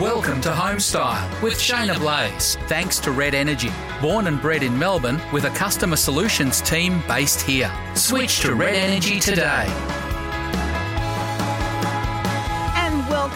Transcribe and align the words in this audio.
Welcome 0.00 0.42
to 0.42 0.50
Homestyle 0.50 1.42
with 1.42 1.54
Shaynna 1.54 1.98
Blaze. 1.98 2.56
Thanks 2.68 2.98
to 2.98 3.12
Red 3.12 3.34
Energy. 3.34 3.70
Born 4.02 4.26
and 4.26 4.38
bred 4.42 4.62
in 4.62 4.78
Melbourne 4.78 5.18
with 5.32 5.44
a 5.44 5.50
customer 5.50 5.96
solutions 5.96 6.60
team 6.60 7.02
based 7.08 7.40
here. 7.40 7.72
Switch 7.94 8.40
to 8.40 8.54
Red 8.54 8.74
Energy 8.74 9.18
today. 9.18 9.64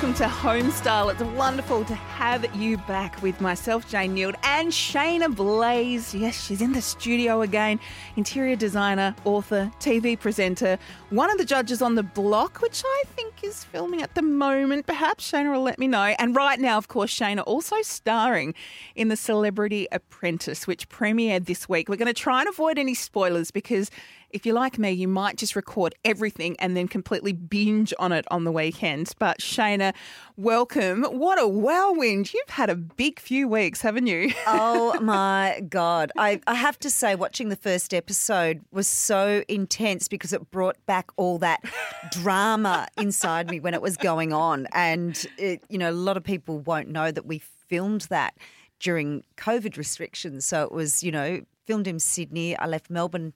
Welcome 0.00 0.16
to 0.16 0.34
Homestyle. 0.34 1.12
It's 1.12 1.22
wonderful 1.36 1.84
to 1.84 1.94
have 1.94 2.56
you 2.56 2.78
back 2.78 3.20
with 3.20 3.38
myself, 3.38 3.86
Jane 3.86 4.16
Neild, 4.16 4.34
and 4.42 4.72
Shaynna 4.72 5.36
Blaze. 5.36 6.14
Yes, 6.14 6.42
she's 6.42 6.62
in 6.62 6.72
the 6.72 6.80
studio 6.80 7.42
again. 7.42 7.78
Interior 8.16 8.56
designer, 8.56 9.14
author, 9.26 9.70
TV 9.78 10.18
presenter, 10.18 10.78
one 11.10 11.30
of 11.30 11.36
the 11.36 11.44
judges 11.44 11.82
on 11.82 11.96
The 11.96 12.02
Block, 12.02 12.62
which 12.62 12.82
I 12.82 13.02
think 13.08 13.44
is 13.44 13.64
filming 13.64 14.00
at 14.00 14.14
the 14.14 14.22
moment. 14.22 14.86
Perhaps 14.86 15.30
Shaynna 15.30 15.52
will 15.52 15.60
let 15.60 15.78
me 15.78 15.86
know. 15.86 16.14
And 16.18 16.34
right 16.34 16.58
now, 16.58 16.78
of 16.78 16.88
course, 16.88 17.14
Shayna 17.14 17.42
also 17.46 17.82
starring 17.82 18.54
in 18.94 19.08
The 19.08 19.16
Celebrity 19.16 19.86
Apprentice, 19.92 20.66
which 20.66 20.88
premiered 20.88 21.44
this 21.44 21.68
week. 21.68 21.90
We're 21.90 21.96
going 21.96 22.06
to 22.06 22.14
try 22.14 22.40
and 22.40 22.48
avoid 22.48 22.78
any 22.78 22.94
spoilers 22.94 23.50
because 23.50 23.90
if 24.32 24.46
you're 24.46 24.54
like 24.54 24.78
me, 24.78 24.90
you 24.90 25.08
might 25.08 25.36
just 25.36 25.56
record 25.56 25.94
everything 26.04 26.56
and 26.58 26.76
then 26.76 26.88
completely 26.88 27.32
binge 27.32 27.92
on 27.98 28.12
it 28.12 28.24
on 28.30 28.44
the 28.44 28.52
weekend. 28.52 29.12
But 29.18 29.38
Shaynna, 29.38 29.94
welcome. 30.36 31.04
What 31.04 31.40
a 31.40 31.46
whirlwind. 31.46 32.32
You've 32.32 32.50
had 32.50 32.70
a 32.70 32.76
big 32.76 33.20
few 33.20 33.48
weeks, 33.48 33.80
haven't 33.80 34.06
you? 34.06 34.32
oh 34.46 34.98
my 35.00 35.62
God. 35.68 36.12
I, 36.16 36.40
I 36.46 36.54
have 36.54 36.78
to 36.80 36.90
say, 36.90 37.14
watching 37.14 37.48
the 37.48 37.56
first 37.56 37.92
episode 37.92 38.62
was 38.70 38.88
so 38.88 39.44
intense 39.48 40.08
because 40.08 40.32
it 40.32 40.50
brought 40.50 40.76
back 40.86 41.10
all 41.16 41.38
that 41.38 41.62
drama 42.10 42.86
inside 42.98 43.50
me 43.50 43.60
when 43.60 43.74
it 43.74 43.82
was 43.82 43.96
going 43.96 44.32
on. 44.32 44.66
And, 44.72 45.26
it, 45.38 45.62
you 45.68 45.78
know, 45.78 45.90
a 45.90 45.92
lot 45.92 46.16
of 46.16 46.24
people 46.24 46.60
won't 46.60 46.88
know 46.88 47.10
that 47.10 47.26
we 47.26 47.38
filmed 47.38 48.02
that 48.02 48.34
during 48.78 49.22
COVID 49.36 49.76
restrictions. 49.76 50.46
So 50.46 50.62
it 50.62 50.72
was, 50.72 51.02
you 51.02 51.12
know, 51.12 51.42
filmed 51.66 51.86
in 51.86 52.00
Sydney. 52.00 52.56
I 52.56 52.66
left 52.66 52.90
Melbourne 52.90 53.34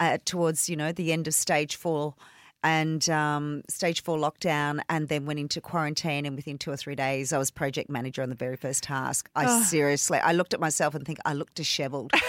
uh, 0.00 0.18
towards 0.24 0.68
you 0.68 0.76
know 0.76 0.92
the 0.92 1.12
end 1.12 1.26
of 1.26 1.34
stage 1.34 1.76
four 1.76 2.14
and 2.62 3.08
um, 3.10 3.62
stage 3.68 4.02
four 4.02 4.18
lockdown, 4.18 4.80
and 4.88 5.08
then 5.08 5.26
went 5.26 5.38
into 5.38 5.60
quarantine. 5.60 6.26
And 6.26 6.36
within 6.36 6.58
two 6.58 6.70
or 6.70 6.76
three 6.76 6.94
days, 6.94 7.32
I 7.32 7.38
was 7.38 7.50
project 7.50 7.88
manager 7.88 8.22
on 8.22 8.28
the 8.28 8.34
very 8.34 8.56
first 8.56 8.82
task. 8.82 9.30
I 9.34 9.44
oh. 9.46 9.62
seriously, 9.62 10.18
I 10.18 10.32
looked 10.32 10.54
at 10.54 10.60
myself 10.60 10.94
and 10.94 11.04
think 11.06 11.18
I 11.24 11.34
looked 11.34 11.54
dishevelled. 11.54 12.12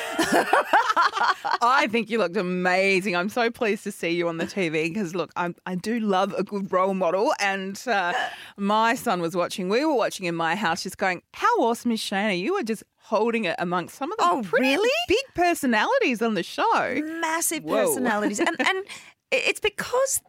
I 1.61 1.87
think 1.89 2.09
you 2.09 2.17
looked 2.17 2.37
amazing. 2.37 3.15
I'm 3.15 3.29
so 3.29 3.49
pleased 3.49 3.83
to 3.85 3.91
see 3.91 4.09
you 4.09 4.27
on 4.27 4.37
the 4.37 4.45
TV 4.45 4.89
because 4.93 5.15
look, 5.15 5.31
I'm, 5.35 5.55
i 5.65 5.75
do 5.75 5.99
love 5.99 6.33
a 6.37 6.43
good 6.43 6.71
role 6.71 6.93
model. 6.93 7.33
And 7.39 7.81
uh, 7.87 8.13
my 8.57 8.95
son 8.95 9.21
was 9.21 9.35
watching. 9.35 9.69
We 9.69 9.85
were 9.85 9.95
watching 9.95 10.25
in 10.25 10.35
my 10.35 10.55
house, 10.55 10.83
just 10.83 10.97
going, 10.97 11.21
"How 11.33 11.61
awesome 11.61 11.91
is 11.91 11.99
Shaynna? 11.99 12.39
You 12.39 12.53
were 12.53 12.63
just 12.63 12.83
holding 13.07 13.45
it 13.45 13.55
amongst 13.57 13.95
some 13.97 14.11
of 14.11 14.17
the 14.17 14.23
oh, 14.25 14.43
really? 14.51 14.89
big 15.07 15.23
personalities 15.33 16.21
on 16.21 16.33
the 16.33 16.43
show. 16.43 17.01
Massive 17.21 17.63
Whoa. 17.63 17.85
personalities. 17.85 18.39
and, 18.39 18.55
and 18.59 18.85
it's 19.31 19.59
because, 19.59 20.21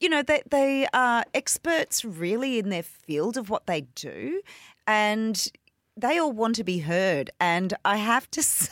you 0.00 0.08
know, 0.08 0.22
they, 0.22 0.42
they 0.50 0.86
are 0.92 1.24
experts 1.34 2.04
really 2.04 2.58
in 2.58 2.68
their 2.68 2.82
field 2.82 3.36
of 3.36 3.50
what 3.50 3.66
they 3.66 3.82
do. 3.94 4.42
And 4.86 5.46
they 5.96 6.18
all 6.18 6.32
want 6.32 6.56
to 6.56 6.64
be 6.64 6.78
heard. 6.78 7.30
And 7.40 7.74
I 7.84 7.96
have 7.96 8.30
to 8.32 8.42
say, 8.42 8.70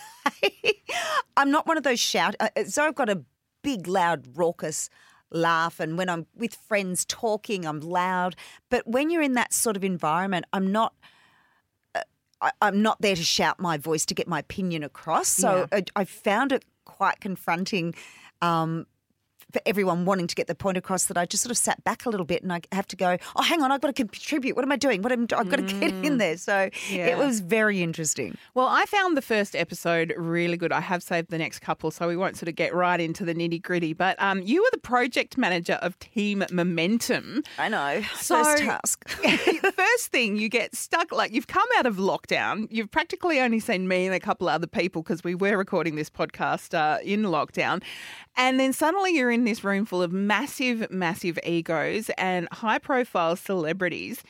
I'm 1.36 1.50
not 1.50 1.66
one 1.66 1.76
of 1.76 1.82
those 1.82 2.00
shout. 2.00 2.34
Uh, 2.40 2.64
so 2.66 2.84
I've 2.84 2.94
got 2.94 3.08
a 3.08 3.22
big, 3.62 3.86
loud, 3.86 4.26
raucous 4.36 4.90
laugh. 5.30 5.80
And 5.80 5.96
when 5.96 6.08
I'm 6.08 6.26
with 6.36 6.54
friends 6.54 7.04
talking, 7.04 7.64
I'm 7.64 7.80
loud. 7.80 8.36
But 8.68 8.86
when 8.86 9.10
you're 9.10 9.22
in 9.22 9.34
that 9.34 9.52
sort 9.52 9.76
of 9.76 9.84
environment, 9.84 10.46
I'm 10.52 10.70
not– 10.72 10.94
I, 12.42 12.68
am 12.68 12.82
not 12.82 13.00
there 13.00 13.14
to 13.14 13.22
shout 13.22 13.60
my 13.60 13.78
voice 13.78 14.04
to 14.06 14.14
get 14.14 14.26
my 14.26 14.40
opinion 14.40 14.82
across. 14.82 15.28
So 15.28 15.68
yeah. 15.72 15.80
I, 15.96 16.00
I, 16.02 16.04
found 16.04 16.52
it 16.52 16.64
quite 16.84 17.20
confronting 17.20 17.94
um, 18.40 18.86
for 19.52 19.60
everyone 19.66 20.04
wanting 20.04 20.26
to 20.26 20.34
get 20.34 20.46
the 20.46 20.54
point 20.54 20.76
across 20.76 21.06
that 21.06 21.16
I 21.18 21.26
just 21.26 21.42
sort 21.42 21.50
of 21.50 21.58
sat 21.58 21.82
back 21.84 22.06
a 22.06 22.10
little 22.10 22.26
bit 22.26 22.42
and 22.42 22.52
I 22.52 22.60
have 22.72 22.86
to 22.88 22.96
go, 22.96 23.18
oh, 23.36 23.42
hang 23.42 23.62
on, 23.62 23.70
I've 23.70 23.80
got 23.80 23.94
to 23.94 24.04
contribute. 24.04 24.56
What 24.56 24.64
am 24.64 24.72
I 24.72 24.76
doing? 24.76 25.02
What 25.02 25.12
am 25.12 25.22
I've 25.22 25.48
got 25.48 25.56
to 25.56 25.62
get 25.62 25.82
in 25.82 26.14
mm. 26.14 26.18
there. 26.18 26.36
So 26.36 26.70
yeah. 26.90 27.06
it 27.06 27.18
was 27.18 27.40
very 27.40 27.82
interesting. 27.82 28.36
Well, 28.54 28.66
I 28.66 28.84
found 28.86 29.16
the 29.16 29.22
first 29.22 29.54
episode 29.54 30.14
really 30.16 30.56
good. 30.56 30.72
I 30.72 30.80
have 30.80 31.02
saved 31.02 31.30
the 31.30 31.38
next 31.38 31.60
couple, 31.60 31.90
so 31.90 32.08
we 32.08 32.16
won't 32.16 32.36
sort 32.36 32.48
of 32.48 32.56
get 32.56 32.74
right 32.74 33.00
into 33.00 33.24
the 33.24 33.34
nitty 33.34 33.62
gritty. 33.62 33.92
But 33.92 34.20
um, 34.20 34.42
you 34.42 34.62
were 34.62 34.68
the 34.72 34.78
project 34.78 35.36
manager 35.36 35.74
of 35.74 35.98
Team 35.98 36.44
Momentum. 36.50 37.42
I 37.58 37.68
know. 37.68 38.02
So, 38.16 38.42
first 38.42 38.62
task. 38.62 39.08
first 39.72 40.08
thing, 40.08 40.36
you 40.36 40.48
get 40.48 40.74
stuck. 40.74 41.12
Like 41.12 41.32
you've 41.32 41.46
come 41.46 41.68
out 41.76 41.86
of 41.86 41.96
lockdown. 41.96 42.68
You've 42.70 42.90
practically 42.90 43.40
only 43.40 43.60
seen 43.60 43.88
me 43.88 44.06
and 44.06 44.14
a 44.14 44.20
couple 44.20 44.48
other 44.48 44.66
people 44.66 45.02
because 45.02 45.22
we 45.24 45.34
were 45.34 45.56
recording 45.56 45.96
this 45.96 46.10
podcast 46.10 46.74
uh, 46.74 46.98
in 47.02 47.22
lockdown. 47.22 47.82
And 48.36 48.58
then 48.58 48.72
suddenly 48.72 49.14
you're 49.14 49.30
in 49.30 49.41
this 49.44 49.64
room 49.64 49.84
full 49.84 50.02
of 50.02 50.12
massive, 50.12 50.90
massive 50.90 51.38
egos 51.44 52.10
and 52.18 52.48
high 52.52 52.78
profile 52.78 53.36
celebrities. 53.36 54.22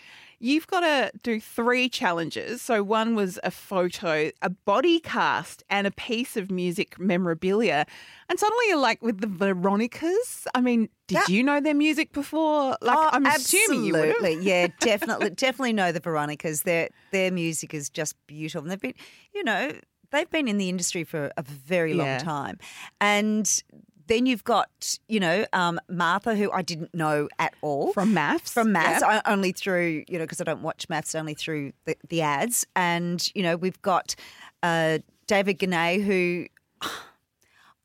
You've 0.45 0.67
got 0.67 0.81
to 0.81 1.13
do 1.23 1.41
three 1.41 1.89
challenges. 1.89 2.63
So, 2.63 2.83
one 2.83 3.15
was 3.15 3.39
a 3.45 3.53
photo, 3.53 4.33
a 4.43 4.51
body 4.51 4.99
cast, 4.99 5.63
and 5.71 5.87
a 5.87 5.93
piece 5.93 6.37
of 6.37 6.51
music 6.51 6.99
memorabilia. 6.99 7.87
And 8.29 8.41
suddenly 8.41 8.65
you're 8.67 8.79
like 8.79 9.01
with 9.03 9.21
the 9.21 9.29
Veronicas. 9.29 10.49
I 10.53 10.61
mean, 10.61 10.89
did 11.07 11.15
yeah. 11.15 11.25
you 11.29 11.45
know 11.45 11.61
their 11.61 11.75
music 11.75 12.13
before? 12.13 12.77
Like, 12.83 12.99
oh, 12.99 13.11
I'm 13.13 13.25
assuming 13.25 13.85
you 13.85 13.93
would. 13.93 14.43
yeah, 14.43 14.67
definitely, 14.81 15.31
definitely 15.31 15.75
know 15.75 15.93
the 15.93 16.01
Veronicas. 16.01 16.63
Their 16.63 16.89
their 17.13 17.31
music 17.31 17.73
is 17.73 17.89
just 17.89 18.17
beautiful. 18.27 18.63
And 18.63 18.71
they've 18.73 18.81
been, 18.81 18.95
you 19.33 19.45
know, 19.45 19.71
they've 20.11 20.31
been 20.31 20.49
in 20.49 20.59
the 20.59 20.69
industry 20.69 21.05
for 21.05 21.31
a 21.37 21.43
very 21.43 21.95
long 21.95 22.09
yeah. 22.09 22.19
time, 22.19 22.59
and 23.01 23.63
then 24.07 24.27
you've 24.27 24.45
got, 24.45 24.99
you 25.09 25.21
know, 25.21 25.45
um, 25.53 25.81
Martha, 25.89 26.35
who 26.35 26.51
I 26.53 26.63
didn't 26.63 26.95
know 26.95 27.29
at 27.39 27.55
all. 27.63 27.93
From 27.93 28.15
MAFS. 28.15 28.53
From 28.53 28.73
MAFS, 28.73 29.01
yep. 29.01 29.23
only 29.27 29.53
through, 29.53 30.05
you 30.09 30.19
know, 30.19 30.25
because 30.25 30.41
I 30.41 30.45
don't 30.45 30.63
watch 30.63 30.89
MAFS, 30.89 31.15
only 31.15 31.35
through 31.35 31.73
the, 31.85 31.97
the 32.09 32.23
ads. 32.23 32.67
And, 32.77 33.29
you 33.35 33.43
know, 33.43 33.57
we've 33.57 33.81
got 33.83 34.15
uh, 34.63 34.99
David 35.27 35.59
Genat, 35.59 36.05
who 36.05 36.47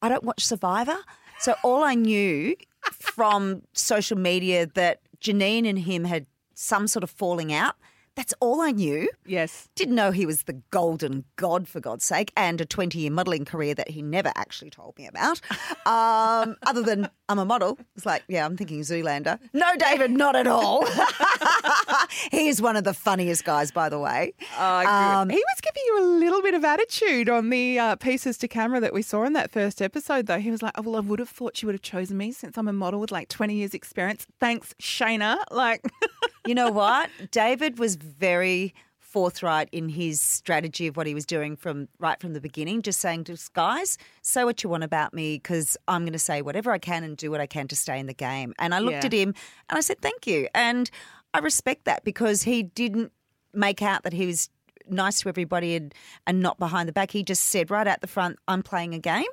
I 0.01 0.09
don't 0.09 0.23
watch 0.23 0.45
Survivor. 0.45 0.97
So 1.39 1.55
all 1.63 1.83
I 1.83 1.95
knew 1.95 2.55
from 2.91 3.61
social 3.73 4.17
media 4.17 4.67
that 4.73 5.01
Janine 5.21 5.67
and 5.67 5.79
him 5.79 6.03
had 6.03 6.25
some 6.53 6.87
sort 6.87 7.03
of 7.03 7.09
falling 7.09 7.53
out. 7.53 7.75
That's 8.17 8.33
all 8.39 8.61
I 8.61 8.71
knew. 8.71 9.07
Yes. 9.27 9.69
Didn't 9.75 9.93
know 9.93 10.09
he 10.09 10.25
was 10.25 10.43
the 10.43 10.59
golden 10.71 11.23
god, 11.35 11.67
for 11.67 11.79
God's 11.79 12.03
sake, 12.03 12.33
and 12.35 12.59
a 12.59 12.65
20 12.65 12.97
year 12.97 13.11
modelling 13.11 13.45
career 13.45 13.75
that 13.75 13.89
he 13.89 14.01
never 14.01 14.31
actually 14.35 14.71
told 14.71 14.97
me 14.97 15.07
about. 15.07 15.39
Um, 15.85 16.57
other 16.63 16.81
than 16.81 17.09
I'm 17.29 17.39
a 17.39 17.45
model. 17.45 17.77
It's 17.95 18.05
like, 18.05 18.23
yeah, 18.27 18.45
I'm 18.45 18.57
thinking 18.57 18.81
Zoolander. 18.81 19.39
No, 19.53 19.75
David, 19.77 20.11
not 20.11 20.35
at 20.35 20.47
all. 20.47 20.85
he 22.31 22.49
is 22.49 22.61
one 22.61 22.75
of 22.75 22.83
the 22.83 22.93
funniest 22.93 23.45
guys, 23.45 23.71
by 23.71 23.87
the 23.87 23.97
way. 23.97 24.33
Oh, 24.57 24.85
um, 24.85 25.29
he 25.29 25.37
was 25.37 25.61
giving 25.61 25.83
you 25.85 25.99
a 26.01 26.05
little 26.19 26.41
bit 26.41 26.55
of 26.55 26.65
attitude 26.65 27.29
on 27.29 27.49
the 27.49 27.79
uh, 27.79 27.95
pieces 27.95 28.37
to 28.39 28.49
camera 28.49 28.81
that 28.81 28.93
we 28.93 29.01
saw 29.01 29.23
in 29.23 29.31
that 29.33 29.49
first 29.51 29.81
episode, 29.81 30.25
though. 30.27 30.39
He 30.39 30.51
was 30.51 30.61
like, 30.61 30.73
oh, 30.77 30.81
well, 30.81 30.97
I 30.97 30.99
would 30.99 31.19
have 31.19 31.29
thought 31.29 31.61
you 31.61 31.67
would 31.67 31.75
have 31.75 31.81
chosen 31.81 32.17
me 32.17 32.33
since 32.33 32.57
I'm 32.57 32.67
a 32.67 32.73
model 32.73 32.99
with 32.99 33.11
like 33.11 33.29
20 33.29 33.55
years 33.55 33.73
experience. 33.73 34.27
Thanks, 34.39 34.73
Shaynna. 34.81 35.37
Like, 35.51 35.85
you 36.45 36.55
know 36.55 36.69
what? 36.69 37.09
David 37.31 37.79
was 37.79 37.97
very 38.07 38.73
forthright 38.99 39.69
in 39.71 39.89
his 39.89 40.19
strategy 40.19 40.85
of 40.85 40.97
what 40.97 41.07
he 41.07 41.13
was 41.13 41.25
doing 41.25 41.55
from 41.55 41.87
right 41.97 42.19
from 42.19 42.33
the 42.33 42.41
beginning, 42.41 42.81
just 42.81 42.99
saying 42.99 43.23
to 43.23 43.37
guys, 43.53 43.97
say 44.21 44.43
what 44.43 44.63
you 44.63 44.69
want 44.69 44.83
about 44.83 45.13
me 45.13 45.37
because 45.37 45.77
I'm 45.87 46.03
going 46.03 46.13
to 46.13 46.19
say 46.19 46.41
whatever 46.41 46.71
I 46.71 46.77
can 46.77 47.03
and 47.03 47.15
do 47.15 47.31
what 47.31 47.39
I 47.39 47.47
can 47.47 47.67
to 47.69 47.75
stay 47.75 47.99
in 47.99 48.07
the 48.07 48.13
game. 48.13 48.53
And 48.59 48.75
I 48.75 48.79
looked 48.79 49.03
yeah. 49.03 49.05
at 49.05 49.13
him 49.13 49.33
and 49.69 49.77
I 49.77 49.81
said, 49.81 50.01
thank 50.01 50.27
you. 50.27 50.47
And 50.53 50.91
I 51.33 51.39
respect 51.39 51.85
that 51.85 52.03
because 52.03 52.43
he 52.43 52.63
didn't 52.63 53.11
make 53.53 53.81
out 53.81 54.03
that 54.03 54.13
he 54.13 54.25
was 54.25 54.49
nice 54.89 55.21
to 55.21 55.29
everybody 55.29 55.75
and, 55.75 55.93
and 56.25 56.41
not 56.41 56.59
behind 56.59 56.89
the 56.89 56.93
back. 56.93 57.11
He 57.11 57.23
just 57.23 57.45
said 57.45 57.71
right 57.71 57.87
out 57.87 58.01
the 58.01 58.07
front, 58.07 58.37
I'm 58.47 58.61
playing 58.61 58.93
a 58.93 58.99
game 58.99 59.25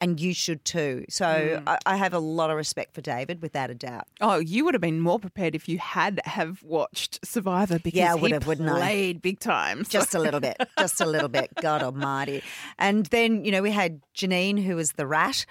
and 0.00 0.20
you 0.20 0.34
should 0.34 0.64
too. 0.64 1.04
So 1.08 1.24
mm. 1.24 1.62
I, 1.66 1.78
I, 1.86 1.96
have 1.96 2.12
a 2.12 2.18
lot 2.18 2.50
of 2.50 2.56
respect 2.56 2.94
for 2.94 3.00
David, 3.00 3.40
without 3.40 3.70
a 3.70 3.74
doubt. 3.74 4.06
Oh, 4.20 4.38
you 4.38 4.64
would 4.64 4.74
have 4.74 4.80
been 4.80 5.00
more 5.00 5.18
prepared 5.18 5.54
if 5.54 5.68
you 5.68 5.78
had 5.78 6.20
have 6.24 6.62
watched 6.62 7.24
Survivor 7.24 7.78
because 7.78 7.98
yeah, 7.98 8.12
I 8.12 8.14
would 8.14 8.32
have, 8.32 8.46
wouldn't 8.46 8.68
played 8.68 9.22
big 9.22 9.38
time. 9.38 9.84
Just 9.88 10.14
a 10.14 10.18
little 10.18 10.40
bit, 10.40 10.56
just 10.78 11.00
a 11.00 11.06
little 11.06 11.28
bit. 11.28 11.50
God 11.62 11.82
Almighty! 11.82 12.42
And 12.78 13.06
then 13.06 13.44
you 13.44 13.50
know 13.50 13.62
we 13.62 13.70
had 13.70 14.02
Janine, 14.14 14.62
who 14.62 14.76
was 14.76 14.92
the 14.92 15.06
rat, 15.06 15.46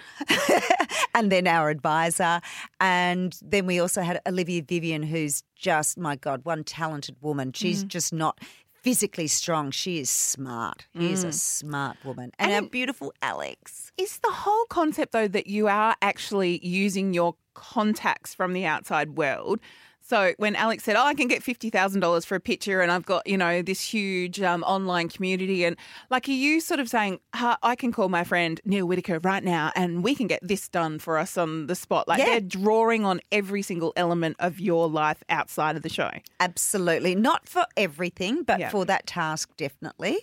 and 1.16 1.32
then 1.32 1.48
our 1.48 1.70
advisor, 1.70 2.42
and 2.80 3.38
then 3.42 3.66
we 3.66 3.80
also 3.80 4.02
had 4.02 4.22
Olivia 4.28 4.62
Vivian, 4.62 5.04
who's 5.04 5.44
just 5.56 5.98
my 5.98 6.16
God, 6.16 6.44
one 6.44 6.64
talented 6.64 7.16
woman. 7.22 7.54
She's 7.54 7.84
mm. 7.84 7.88
just 7.88 8.14
not 8.14 8.40
physically 8.86 9.26
strong. 9.26 9.72
She 9.72 9.98
is 9.98 10.12
smart. 10.12 10.86
She 10.94 11.00
mm. 11.00 11.12
is 11.12 11.24
a 11.24 11.30
mm. 11.30 11.34
smart 11.34 11.98
woman. 12.06 12.32
And, 12.38 12.52
and 12.52 12.66
our 12.66 12.70
beautiful 12.70 13.12
Alex. 13.20 13.92
Is 13.98 14.20
the 14.20 14.30
whole 14.30 14.66
concept, 14.66 15.12
though, 15.12 15.28
that 15.28 15.48
you 15.48 15.68
are 15.68 15.96
actually 16.04 16.64
using 16.64 17.12
your 17.12 17.34
contacts 17.56 18.36
from 18.36 18.54
the 18.54 18.64
outside 18.68 19.18
world 19.18 19.60
So 20.08 20.34
when 20.38 20.56
Alex 20.56 20.84
said, 20.84 20.96
"Oh, 20.96 21.04
I 21.04 21.16
can 21.16 21.28
get 21.28 21.42
fifty 21.42 21.72
thousand 21.72 22.02
dollars 22.02 22.26
for 22.26 22.36
a 22.36 22.40
picture, 22.40 22.82
and 22.82 22.92
I've 22.92 23.08
got 23.08 23.26
you 23.26 23.38
know 23.38 23.64
this 23.64 23.82
huge 23.82 24.40
um, 24.40 24.62
online 24.64 25.10
community," 25.10 25.66
and 25.66 25.76
like, 26.12 26.30
are 26.30 26.32
you 26.32 26.62
sort 26.62 26.80
of 26.80 26.88
saying, 26.88 27.20
"I 27.34 27.76
can 27.76 27.92
call 27.92 28.08
my 28.08 28.24
friend 28.24 28.62
Neil 28.66 28.86
Whitaker 28.86 29.18
right 29.24 29.44
now, 29.44 29.72
and 29.76 30.04
we 30.04 30.14
can 30.14 30.28
get 30.28 30.42
this 30.48 30.70
done 30.70 31.00
for 31.00 31.18
us 31.18 31.38
on 31.38 31.66
the 31.66 31.74
spot"? 31.74 32.08
Like 32.08 32.20
Yeah. 32.20 32.26
they're 32.26 32.42
drawing 32.42 33.04
on 33.04 33.20
every 33.32 33.64
single 33.64 33.94
element 33.96 34.36
of 34.38 34.60
your 34.60 34.88
life 34.88 35.24
outside 35.28 35.76
of 35.76 35.82
the 35.82 35.90
show. 35.90 36.12
Absolutely. 36.40 37.16
Not 37.16 37.50
for 37.50 37.66
everything, 37.76 38.44
but 38.44 38.60
Yeah. 38.60 38.70
for 38.70 38.86
that 38.86 39.08
task, 39.08 39.50
definitely, 39.58 40.20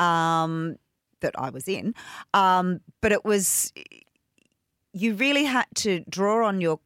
um, 0.00 0.74
that 1.20 1.38
I 1.38 1.50
was 1.50 1.68
in. 1.68 1.94
Um, 2.34 2.80
but 3.00 3.12
it 3.12 3.24
was, 3.24 3.72
you 4.92 5.14
really 5.14 5.44
had 5.44 5.66
to 5.76 6.00
draw 6.08 6.46
on 6.48 6.60
your 6.60 6.80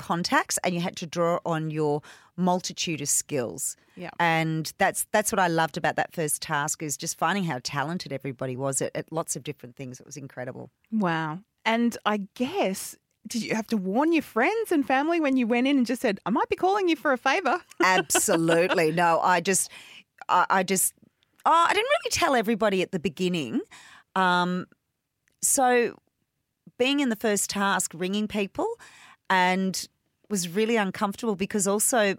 contacts 0.00 0.58
and 0.64 0.74
you 0.74 0.80
had 0.80 0.96
to 0.96 1.06
draw 1.06 1.38
on 1.44 1.70
your 1.70 2.02
multitude 2.36 3.00
of 3.00 3.08
skills. 3.08 3.76
Yeah. 3.96 4.10
And 4.18 4.72
that's 4.78 5.06
that's 5.12 5.30
what 5.30 5.38
I 5.38 5.46
loved 5.46 5.76
about 5.76 5.96
that 5.96 6.12
first 6.12 6.42
task 6.42 6.82
is 6.82 6.96
just 6.96 7.18
finding 7.18 7.44
how 7.44 7.60
talented 7.62 8.12
everybody 8.12 8.56
was 8.56 8.80
at, 8.80 8.90
at 8.94 9.12
lots 9.12 9.36
of 9.36 9.44
different 9.44 9.76
things. 9.76 10.00
It 10.00 10.06
was 10.06 10.16
incredible. 10.16 10.70
Wow. 10.90 11.40
And 11.64 11.96
I 12.04 12.22
guess. 12.34 12.96
Did 13.28 13.42
you 13.42 13.54
have 13.54 13.66
to 13.66 13.76
warn 13.76 14.14
your 14.14 14.22
friends 14.22 14.72
and 14.72 14.84
family 14.84 15.20
when 15.20 15.36
you 15.36 15.46
went 15.46 15.66
in 15.66 15.76
and 15.76 15.86
just 15.86 16.00
said, 16.00 16.18
I 16.24 16.30
might 16.30 16.48
be 16.48 16.56
calling 16.56 16.88
you 16.88 16.96
for 16.96 17.12
a 17.12 17.18
favor? 17.18 17.60
Absolutely. 17.84 18.92
no, 19.04 19.20
I 19.20 19.42
just, 19.42 19.70
I, 20.30 20.46
I 20.48 20.62
just, 20.62 20.94
oh, 21.44 21.66
I 21.68 21.74
didn't 21.74 21.86
really 21.86 22.10
tell 22.10 22.34
everybody 22.34 22.80
at 22.80 22.92
the 22.92 22.98
beginning. 22.98 23.60
Um, 24.16 24.66
so 25.42 25.94
being 26.78 27.00
in 27.00 27.10
the 27.10 27.16
first 27.16 27.50
task, 27.50 27.92
ringing 27.94 28.26
people, 28.26 28.66
and 29.30 29.88
was 30.28 30.48
really 30.48 30.76
uncomfortable 30.76 31.36
because 31.36 31.66
also, 31.66 32.16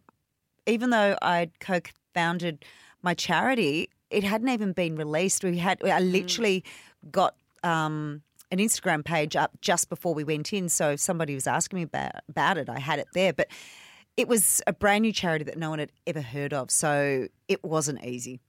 even 0.66 0.90
though 0.90 1.16
I'd 1.22 1.60
co-founded 1.60 2.66
my 3.04 3.14
charity, 3.14 3.90
it 4.10 4.24
hadn't 4.24 4.50
even 4.50 4.74
been 4.74 4.96
released. 4.96 5.44
We 5.44 5.58
had, 5.58 5.84
I 5.84 6.00
literally 6.00 6.64
got. 7.12 7.36
Um, 7.64 8.24
an 8.52 8.58
Instagram 8.58 9.04
page 9.04 9.36
up 9.36 9.52
just 9.62 9.90
before 9.90 10.14
we 10.14 10.24
went 10.24 10.52
in. 10.52 10.68
So 10.68 10.92
if 10.92 11.00
somebody 11.00 11.34
was 11.34 11.48
asking 11.48 11.78
me 11.78 11.84
about, 11.84 12.12
about 12.28 12.58
it, 12.58 12.70
I 12.70 12.80
had 12.80 13.00
it 13.00 13.08
there. 13.14 13.32
But 13.32 13.48
it 14.18 14.28
was 14.28 14.62
a 14.68 14.74
brand 14.74 15.04
new 15.04 15.14
charity 15.14 15.46
that 15.46 15.58
no 15.58 15.70
one 15.70 15.80
had 15.80 15.92
ever 16.06 16.22
heard 16.22 16.54
of. 16.54 16.70
So 16.70 17.28
it 17.48 17.64
wasn't 17.64 18.04
easy. 18.04 18.42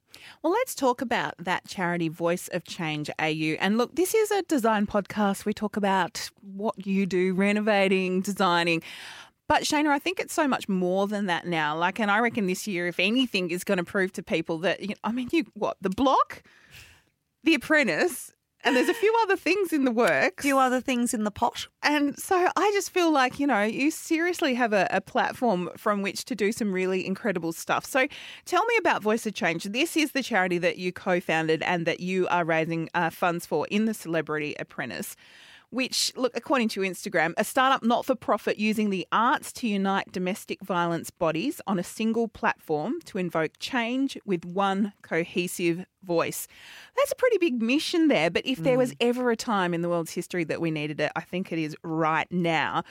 Well, 0.43 0.53
let's 0.53 0.75
talk 0.75 1.01
about 1.01 1.35
that 1.39 1.67
charity, 1.67 2.09
Voice 2.09 2.49
of 2.49 2.65
Change 2.65 3.11
AU. 3.19 3.57
And 3.61 3.79
look, 3.79 3.95
this 3.95 4.15
is 4.15 4.31
a 4.31 4.43
design 4.43 4.87
podcast. 4.87 5.45
We 5.45 5.53
talk 5.53 5.77
about 5.77 6.31
what 6.41 6.87
you 6.87 7.07
do, 7.07 7.35
renovating, 7.35 8.21
designing. 8.21 8.83
But 9.49 9.65
Shaynna, 9.65 9.89
I 9.89 9.99
think 9.99 10.19
it's 10.19 10.33
so 10.33 10.49
much 10.49 10.69
more 10.69 11.07
than 11.07 11.27
that 11.27 11.47
now. 11.47 11.77
Like, 11.77 12.01
and 12.01 12.11
I 12.11 12.21
reckon 12.21 12.47
this 12.47 12.67
year, 12.67 12.87
if 12.87 12.99
anything, 12.99 13.51
is 13.51 13.65
going 13.65 13.79
to 13.79 13.85
prove 13.85 14.13
to 14.15 14.23
people 14.23 14.59
that, 14.59 14.81
you 14.81 14.89
know, 14.89 14.95
I 15.05 15.13
mean, 15.13 15.29
you 15.33 15.45
what 15.55 15.77
the 15.81 15.91
block, 15.91 16.43
the 17.45 17.55
apprentice, 17.55 18.33
and 18.65 18.77
there's 18.77 18.89
a 18.89 18.95
few 18.95 19.15
other 19.23 19.37
things 19.37 19.73
in 19.73 19.85
the 19.85 19.91
works. 19.91 20.45
A 20.45 20.47
few 20.47 20.59
other 20.59 20.81
things 20.81 21.13
in 21.13 21.25
the 21.25 21.31
pot. 21.31 21.67
And 21.83 22.17
so 22.19 22.49
I 22.57 22.71
just 22.73 22.91
feel 22.91 23.11
like, 23.11 23.41
you 23.41 23.47
know, 23.47 23.63
you 23.63 23.91
seriously 23.91 24.55
have 24.55 24.73
a, 24.73 24.87
a 24.91 25.01
platform 25.01 25.71
from 25.77 26.03
which 26.03 26.25
to 26.27 26.35
do 26.35 26.53
some 26.53 26.73
really 26.73 27.07
incredible 27.07 27.53
stuff. 27.53 27.85
So 27.85 28.07
tell 28.45 28.65
me 28.67 28.75
about 28.79 29.03
Voice 29.03 29.27
of 29.27 29.35
Change. 29.35 29.65
This 29.65 29.97
is 29.97 30.13
the 30.13 30.23
charity 30.23 30.59
that 30.59 30.79
you 30.79 30.93
co 30.93 31.21
founded 31.21 31.63
and 31.63 31.87
that 31.87 32.01
you 32.01 32.29
are 32.29 32.45
raising 32.45 32.89
uh, 32.95 33.11
funds 33.11 33.47
for 33.47 33.67
in 33.69 33.87
the 33.87 33.95
Celebrity 33.95 34.55
Apprentice. 34.59 35.17
Which, 35.73 36.13
look, 36.17 36.37
according 36.37 36.69
to 36.71 36.81
Instagram, 36.81 37.33
a 37.39 37.45
startup 37.45 37.83
not 37.83 38.05
for 38.05 38.15
profit 38.15 38.59
using 38.59 38.91
the 38.91 39.09
arts 39.11 39.51
to 39.55 39.67
unite 39.67 40.13
domestic 40.13 40.61
violence 40.63 41.09
bodies 41.09 41.63
on 41.67 41.79
a 41.79 41.83
single 41.83 42.29
platform 42.29 43.01
to 43.07 43.17
invoke 43.17 43.53
change 43.59 44.19
with 44.27 44.45
one 44.45 44.93
cohesive 45.01 45.87
voice. 46.05 46.47
That's 46.95 47.13
a 47.13 47.17
pretty 47.17 47.39
big 47.39 47.63
mission 47.63 48.09
there. 48.09 48.29
But 48.29 48.45
if 48.45 48.59
there 48.59 48.77
was 48.77 48.93
mm. 48.93 48.97
ever 49.01 49.31
a 49.31 49.37
time 49.37 49.73
in 49.73 49.81
the 49.81 49.89
world's 49.89 50.13
history 50.13 50.45
that 50.45 50.61
we 50.61 50.71
needed 50.71 51.01
it, 51.01 51.11
I 51.17 51.23
think 51.23 51.51
it 51.51 51.59
is 51.59 51.75
right 51.83 52.31
now. 52.31 52.85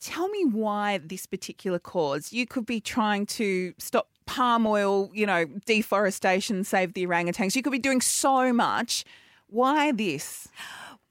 Tell 0.00 0.28
me 0.28 0.44
why 0.44 0.98
this 0.98 1.26
particular 1.26 1.80
cause. 1.80 2.32
You 2.32 2.46
could 2.46 2.66
be 2.66 2.80
trying 2.80 3.26
to 3.26 3.74
stop 3.78 4.06
palm 4.26 4.64
oil, 4.64 5.10
you 5.12 5.26
know, 5.26 5.46
deforestation, 5.66 6.62
save 6.62 6.94
the 6.94 7.04
orangutans. 7.04 7.56
You 7.56 7.62
could 7.62 7.72
be 7.72 7.80
doing 7.80 8.00
so 8.00 8.52
much. 8.52 9.04
Why 9.48 9.90
this? 9.90 10.46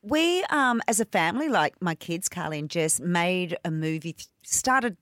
We, 0.03 0.43
um, 0.45 0.81
as 0.87 0.99
a 0.99 1.05
family, 1.05 1.47
like 1.47 1.79
my 1.81 1.95
kids, 1.95 2.27
Carly 2.27 2.59
and 2.59 2.69
Jess, 2.69 2.99
made 2.99 3.57
a 3.63 3.71
movie, 3.71 4.15
started 4.43 4.97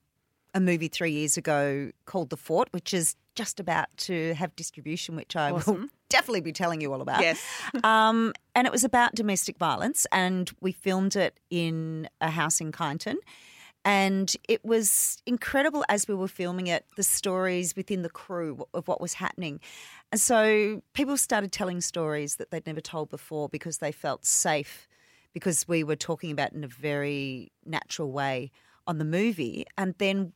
a 0.54 0.60
movie 0.60 0.88
three 0.88 1.12
years 1.12 1.36
ago 1.36 1.90
called 2.04 2.30
The 2.30 2.36
Fort, 2.36 2.68
which 2.72 2.92
is 2.92 3.16
just 3.34 3.60
about 3.60 3.86
to 3.96 4.34
have 4.34 4.54
distribution, 4.56 5.16
which 5.16 5.36
I 5.36 5.52
will 5.52 5.86
definitely 6.08 6.42
be 6.42 6.52
telling 6.52 6.80
you 6.80 6.92
all 6.92 7.00
about. 7.00 7.22
Yes. 7.22 7.42
um, 7.84 8.34
and 8.54 8.66
it 8.66 8.72
was 8.72 8.84
about 8.84 9.14
domestic 9.14 9.58
violence, 9.58 10.06
and 10.12 10.50
we 10.60 10.72
filmed 10.72 11.16
it 11.16 11.40
in 11.50 12.08
a 12.20 12.30
house 12.30 12.60
in 12.60 12.72
Kyneton. 12.72 13.16
And 13.82 14.34
it 14.46 14.62
was 14.62 15.22
incredible 15.24 15.86
as 15.88 16.06
we 16.06 16.14
were 16.14 16.28
filming 16.28 16.66
it, 16.66 16.84
the 16.96 17.02
stories 17.02 17.74
within 17.74 18.02
the 18.02 18.10
crew 18.10 18.66
of 18.74 18.86
what 18.88 19.00
was 19.00 19.14
happening. 19.14 19.60
And 20.12 20.20
so 20.20 20.82
people 20.92 21.16
started 21.16 21.52
telling 21.52 21.80
stories 21.80 22.36
that 22.36 22.50
they'd 22.50 22.66
never 22.66 22.80
told 22.80 23.10
before 23.10 23.48
because 23.48 23.78
they 23.78 23.92
felt 23.92 24.24
safe 24.26 24.88
because 25.32 25.68
we 25.68 25.84
were 25.84 25.96
talking 25.96 26.32
about 26.32 26.52
in 26.52 26.64
a 26.64 26.68
very 26.68 27.52
natural 27.64 28.10
way 28.10 28.50
on 28.86 28.98
the 28.98 29.04
movie. 29.04 29.64
And 29.78 29.94
then 29.98 30.32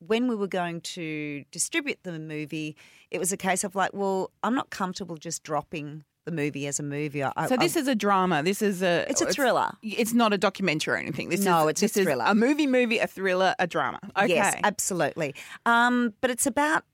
when 0.00 0.26
we 0.28 0.34
were 0.34 0.48
going 0.48 0.80
to 0.80 1.44
distribute 1.52 1.98
the 2.02 2.18
movie, 2.18 2.76
it 3.10 3.18
was 3.18 3.32
a 3.32 3.36
case 3.36 3.62
of 3.62 3.76
like, 3.76 3.90
well, 3.92 4.30
I'm 4.42 4.54
not 4.54 4.70
comfortable 4.70 5.16
just 5.16 5.42
dropping 5.44 6.04
the 6.24 6.32
movie 6.32 6.66
as 6.66 6.78
a 6.78 6.82
movie. 6.82 7.22
I, 7.22 7.46
So 7.46 7.56
this 7.56 7.76
is 7.76 7.88
a 7.88 7.94
drama. 7.94 8.42
This 8.42 8.60
is 8.60 8.82
a. 8.82 9.06
It's 9.08 9.20
a 9.22 9.26
thriller. 9.26 9.72
It's 9.82 10.12
not 10.12 10.32
a 10.32 10.38
documentary 10.38 10.94
or 10.94 10.98
anything. 10.98 11.28
This 11.28 11.40
No, 11.44 11.64
is, 11.64 11.70
it's 11.70 11.82
a 11.82 11.84
this 11.84 11.96
is 11.98 12.04
thriller. 12.04 12.24
a 12.26 12.34
movie, 12.34 12.66
movie, 12.66 12.98
a 12.98 13.06
thriller, 13.06 13.54
a 13.58 13.66
drama. 13.66 14.00
Okay. 14.16 14.34
Yes, 14.34 14.56
absolutely. 14.64 15.34
Um, 15.64 16.12
but 16.20 16.30
it's 16.30 16.46
about 16.46 16.84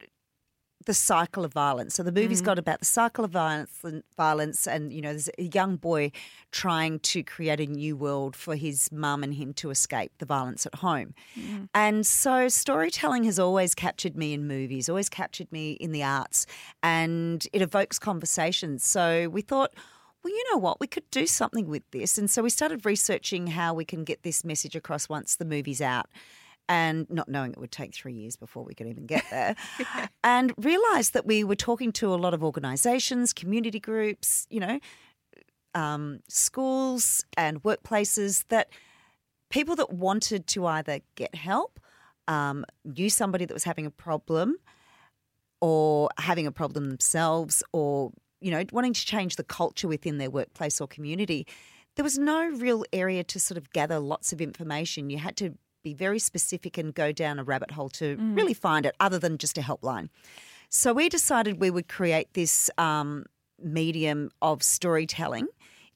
the 0.86 0.94
cycle 0.94 1.44
of 1.44 1.52
violence. 1.52 1.94
So 1.94 2.02
the 2.02 2.12
movie's 2.12 2.40
mm. 2.40 2.46
got 2.46 2.58
about 2.58 2.78
the 2.78 2.86
cycle 2.86 3.24
of 3.24 3.30
violence 3.32 3.78
and 3.82 4.02
violence 4.16 4.66
and 4.66 4.92
you 4.92 5.02
know, 5.02 5.10
there's 5.10 5.28
a 5.38 5.44
young 5.44 5.76
boy 5.76 6.12
trying 6.52 7.00
to 7.00 7.22
create 7.22 7.60
a 7.60 7.66
new 7.66 7.96
world 7.96 8.34
for 8.34 8.54
his 8.54 8.90
mum 8.90 9.22
and 9.22 9.34
him 9.34 9.52
to 9.54 9.70
escape 9.70 10.12
the 10.18 10.26
violence 10.26 10.64
at 10.64 10.76
home. 10.76 11.14
Mm. 11.38 11.68
And 11.74 12.06
so 12.06 12.48
storytelling 12.48 13.24
has 13.24 13.38
always 13.38 13.74
captured 13.74 14.16
me 14.16 14.32
in 14.32 14.46
movies, 14.46 14.88
always 14.88 15.08
captured 15.08 15.50
me 15.52 15.72
in 15.72 15.92
the 15.92 16.02
arts, 16.02 16.46
and 16.82 17.46
it 17.52 17.62
evokes 17.62 17.98
conversations. 17.98 18.84
So 18.84 19.28
we 19.28 19.42
thought 19.42 19.72
well, 20.22 20.34
you 20.34 20.44
know 20.50 20.58
what? 20.58 20.80
We 20.80 20.88
could 20.88 21.08
do 21.12 21.24
something 21.24 21.68
with 21.68 21.88
this. 21.92 22.18
And 22.18 22.28
so 22.28 22.42
we 22.42 22.50
started 22.50 22.84
researching 22.84 23.46
how 23.46 23.74
we 23.74 23.84
can 23.84 24.02
get 24.02 24.24
this 24.24 24.44
message 24.44 24.74
across 24.74 25.08
once 25.08 25.36
the 25.36 25.44
movie's 25.44 25.80
out. 25.80 26.08
And 26.68 27.08
not 27.08 27.28
knowing 27.28 27.52
it 27.52 27.58
would 27.58 27.70
take 27.70 27.94
three 27.94 28.14
years 28.14 28.34
before 28.34 28.64
we 28.64 28.74
could 28.74 28.88
even 28.88 29.06
get 29.06 29.24
there. 29.30 29.54
And 30.24 30.52
realized 30.56 31.14
that 31.14 31.24
we 31.24 31.44
were 31.44 31.54
talking 31.54 31.92
to 31.92 32.12
a 32.12 32.16
lot 32.16 32.34
of 32.34 32.42
organizations, 32.42 33.32
community 33.32 33.78
groups, 33.78 34.46
you 34.50 34.60
know, 34.60 34.80
um, 35.74 36.20
schools 36.28 37.24
and 37.36 37.62
workplaces 37.62 38.44
that 38.48 38.68
people 39.50 39.76
that 39.76 39.92
wanted 39.92 40.46
to 40.48 40.66
either 40.66 41.00
get 41.14 41.34
help, 41.34 41.78
um, 42.26 42.64
knew 42.84 43.10
somebody 43.10 43.44
that 43.44 43.54
was 43.54 43.64
having 43.64 43.86
a 43.86 43.90
problem, 43.90 44.56
or 45.60 46.08
having 46.18 46.46
a 46.46 46.52
problem 46.52 46.88
themselves, 46.88 47.62
or 47.72 48.10
you 48.40 48.50
know, 48.50 48.64
wanting 48.72 48.92
to 48.92 49.04
change 49.06 49.36
the 49.36 49.44
culture 49.44 49.88
within 49.88 50.18
their 50.18 50.30
workplace 50.30 50.80
or 50.80 50.86
community. 50.86 51.46
There 51.94 52.02
was 52.02 52.18
no 52.18 52.48
real 52.48 52.84
area 52.92 53.24
to 53.24 53.40
sort 53.40 53.56
of 53.56 53.70
gather 53.72 53.98
lots 53.98 54.32
of 54.32 54.40
information. 54.40 55.08
You 55.08 55.18
had 55.18 55.36
to 55.38 55.56
be 55.82 55.94
very 55.94 56.18
specific 56.18 56.78
and 56.78 56.94
go 56.94 57.12
down 57.12 57.38
a 57.38 57.44
rabbit 57.44 57.70
hole 57.70 57.88
to 57.90 58.16
really 58.34 58.54
find 58.54 58.86
it, 58.86 58.94
other 58.98 59.18
than 59.18 59.38
just 59.38 59.56
a 59.56 59.60
helpline. 59.60 60.08
So 60.68 60.92
we 60.92 61.08
decided 61.08 61.60
we 61.60 61.70
would 61.70 61.88
create 61.88 62.34
this 62.34 62.70
um, 62.76 63.26
medium 63.62 64.30
of 64.42 64.62
storytelling. 64.62 65.46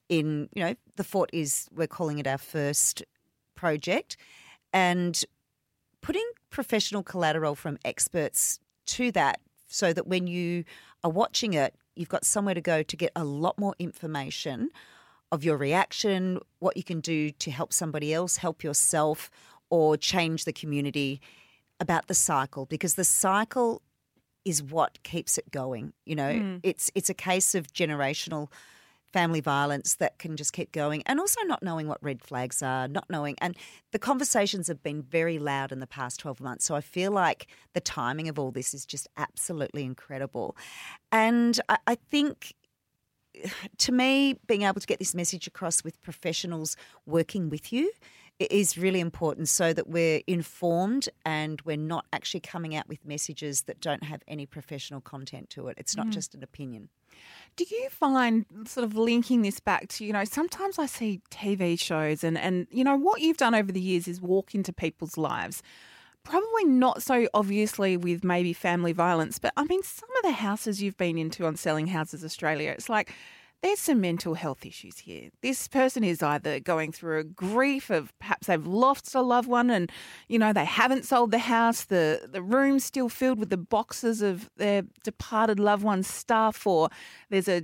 In 0.07 0.49
you 0.53 0.63
know, 0.63 0.75
the 0.95 1.03
fort 1.03 1.29
is 1.33 1.67
we're 1.73 1.87
calling 1.87 2.19
it 2.19 2.27
our 2.27 2.37
first 2.37 3.03
project, 3.55 4.17
and 4.73 5.23
putting 6.01 6.27
professional 6.49 7.03
collateral 7.03 7.55
from 7.55 7.77
experts 7.85 8.59
to 8.87 9.11
that, 9.11 9.39
so 9.67 9.93
that 9.93 10.07
when 10.07 10.27
you 10.27 10.63
are 11.03 11.11
watching 11.11 11.53
it, 11.53 11.75
you've 11.95 12.09
got 12.09 12.25
somewhere 12.25 12.55
to 12.55 12.61
go 12.61 12.81
to 12.83 12.95
get 12.95 13.11
a 13.15 13.23
lot 13.23 13.57
more 13.59 13.75
information 13.77 14.69
of 15.31 15.43
your 15.43 15.55
reaction, 15.55 16.39
what 16.59 16.75
you 16.75 16.83
can 16.83 16.99
do 16.99 17.31
to 17.31 17.51
help 17.51 17.71
somebody 17.71 18.13
else, 18.13 18.37
help 18.37 18.63
yourself, 18.63 19.29
or 19.71 19.97
change 19.97 20.45
the 20.45 20.53
community 20.53 21.19
about 21.79 22.07
the 22.07 22.13
cycle 22.13 22.67
because 22.67 22.93
the 22.93 23.03
cycle 23.03 23.81
is 24.45 24.61
what 24.61 25.01
keeps 25.01 25.37
it 25.39 25.49
going. 25.49 25.93
You 26.05 26.15
know, 26.15 26.33
hmm. 26.33 26.57
it's 26.61 26.91
it's 26.93 27.09
a 27.09 27.15
case 27.15 27.55
of 27.55 27.73
generational 27.73 28.51
family 29.11 29.41
violence 29.41 29.95
that 29.95 30.17
can 30.19 30.37
just 30.37 30.53
keep 30.53 30.71
going, 30.71 31.03
and 31.05 31.19
also 31.19 31.41
not 31.43 31.61
knowing 31.61 31.87
what 31.87 32.01
red 32.01 32.21
flags 32.21 32.61
are, 32.61 32.87
not 32.87 33.09
knowing. 33.09 33.35
And 33.41 33.57
the 33.91 33.99
conversations 33.99 34.67
have 34.67 34.83
been 34.83 35.01
very 35.01 35.37
loud 35.37 35.71
in 35.71 35.79
the 35.79 35.87
past 35.87 36.19
12 36.19 36.39
months. 36.39 36.65
So 36.65 36.75
I 36.75 36.81
feel 36.81 37.11
like 37.11 37.47
the 37.73 37.81
timing 37.81 38.29
of 38.29 38.39
all 38.39 38.51
this 38.51 38.73
is 38.73 38.85
just 38.85 39.07
absolutely 39.17 39.83
incredible. 39.83 40.55
And 41.11 41.59
I, 41.67 41.77
I 41.87 41.95
think 41.95 42.53
to 43.79 43.91
me, 43.91 44.35
being 44.47 44.61
able 44.61 44.79
to 44.79 44.87
get 44.87 44.99
this 44.99 45.13
message 45.13 45.45
across 45.47 45.83
with 45.83 46.01
professionals 46.01 46.77
working 47.05 47.49
with 47.49 47.73
you 47.73 47.91
is 48.49 48.77
really 48.77 48.99
important 48.99 49.49
so 49.49 49.73
that 49.73 49.87
we're 49.87 50.21
informed 50.25 51.09
and 51.25 51.61
we're 51.61 51.77
not 51.77 52.05
actually 52.13 52.39
coming 52.39 52.75
out 52.75 52.87
with 52.87 53.05
messages 53.05 53.63
that 53.63 53.79
don't 53.81 54.03
have 54.03 54.23
any 54.27 54.45
professional 54.45 55.01
content 55.01 55.49
to 55.51 55.67
it. 55.67 55.77
It's 55.77 55.95
not 55.95 56.07
mm. 56.07 56.11
just 56.11 56.33
an 56.33 56.43
opinion. 56.43 56.89
Do 57.55 57.65
you 57.69 57.89
find 57.89 58.45
sort 58.65 58.85
of 58.85 58.95
linking 58.95 59.41
this 59.41 59.59
back 59.59 59.89
to, 59.89 60.05
you 60.05 60.13
know, 60.13 60.23
sometimes 60.23 60.79
I 60.79 60.85
see 60.85 61.21
TV 61.29 61.79
shows 61.79 62.23
and, 62.23 62.37
and 62.37 62.67
you 62.71 62.83
know, 62.83 62.95
what 62.95 63.21
you've 63.21 63.37
done 63.37 63.53
over 63.53 63.71
the 63.71 63.81
years 63.81 64.07
is 64.07 64.21
walk 64.21 64.55
into 64.55 64.71
people's 64.71 65.17
lives. 65.17 65.61
Probably 66.23 66.65
not 66.65 67.03
so 67.03 67.27
obviously 67.33 67.97
with 67.97 68.23
maybe 68.23 68.53
family 68.53 68.93
violence, 68.93 69.39
but 69.39 69.53
I 69.57 69.65
mean, 69.65 69.83
some 69.83 70.09
of 70.17 70.23
the 70.23 70.31
houses 70.31 70.81
you've 70.81 70.97
been 70.97 71.17
into 71.17 71.45
on 71.45 71.55
Selling 71.55 71.87
Houses 71.87 72.23
Australia, 72.23 72.71
it's 72.71 72.89
like 72.89 73.13
there's 73.61 73.79
some 73.79 74.01
mental 74.01 74.33
health 74.33 74.65
issues 74.65 74.99
here. 74.99 75.29
This 75.41 75.67
person 75.67 76.03
is 76.03 76.23
either 76.23 76.59
going 76.59 76.91
through 76.91 77.19
a 77.19 77.23
grief 77.23 77.89
of 77.91 78.17
perhaps 78.19 78.47
they've 78.47 78.65
lost 78.65 79.13
a 79.13 79.21
loved 79.21 79.47
one 79.47 79.69
and, 79.69 79.91
you 80.27 80.39
know, 80.39 80.51
they 80.51 80.65
haven't 80.65 81.05
sold 81.05 81.31
the 81.31 81.39
house, 81.39 81.85
the, 81.85 82.27
the 82.31 82.41
room's 82.41 82.83
still 82.83 83.07
filled 83.07 83.39
with 83.39 83.49
the 83.51 83.57
boxes 83.57 84.21
of 84.21 84.49
their 84.57 84.83
departed 85.03 85.59
loved 85.59 85.83
one's 85.83 86.07
stuff, 86.07 86.65
or 86.65 86.89
there's 87.29 87.47
a 87.47 87.63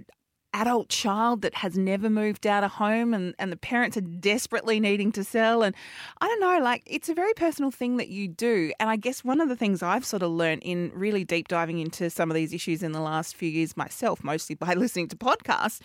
adult 0.57 0.89
child 0.89 1.43
that 1.43 1.53
has 1.53 1.77
never 1.77 2.09
moved 2.09 2.47
out 2.47 2.63
of 2.63 2.71
home 2.71 3.13
and, 3.13 3.35
and 3.37 3.51
the 3.51 3.57
parents 3.57 3.95
are 3.95 4.01
desperately 4.01 4.79
needing 4.79 5.11
to 5.11 5.23
sell. 5.23 5.61
And 5.61 5.75
I 6.19 6.27
don't 6.27 6.39
know, 6.39 6.59
like 6.63 6.81
it's 6.87 7.09
a 7.09 7.13
very 7.13 7.33
personal 7.33 7.69
thing 7.69 7.97
that 7.97 8.09
you 8.09 8.27
do. 8.27 8.71
And 8.79 8.89
I 8.89 8.95
guess 8.95 9.23
one 9.23 9.39
of 9.39 9.49
the 9.49 9.55
things 9.55 9.83
I've 9.83 10.05
sort 10.05 10.23
of 10.23 10.31
learned 10.31 10.63
in 10.63 10.91
really 10.95 11.23
deep 11.23 11.47
diving 11.47 11.79
into 11.79 12.09
some 12.09 12.31
of 12.31 12.35
these 12.35 12.53
issues 12.53 12.81
in 12.81 12.91
the 12.91 13.01
last 13.01 13.35
few 13.35 13.49
years 13.49 13.77
myself, 13.77 14.23
mostly 14.23 14.55
by 14.55 14.73
listening 14.75 15.07
to 15.09 15.15
podcasts, 15.15 15.79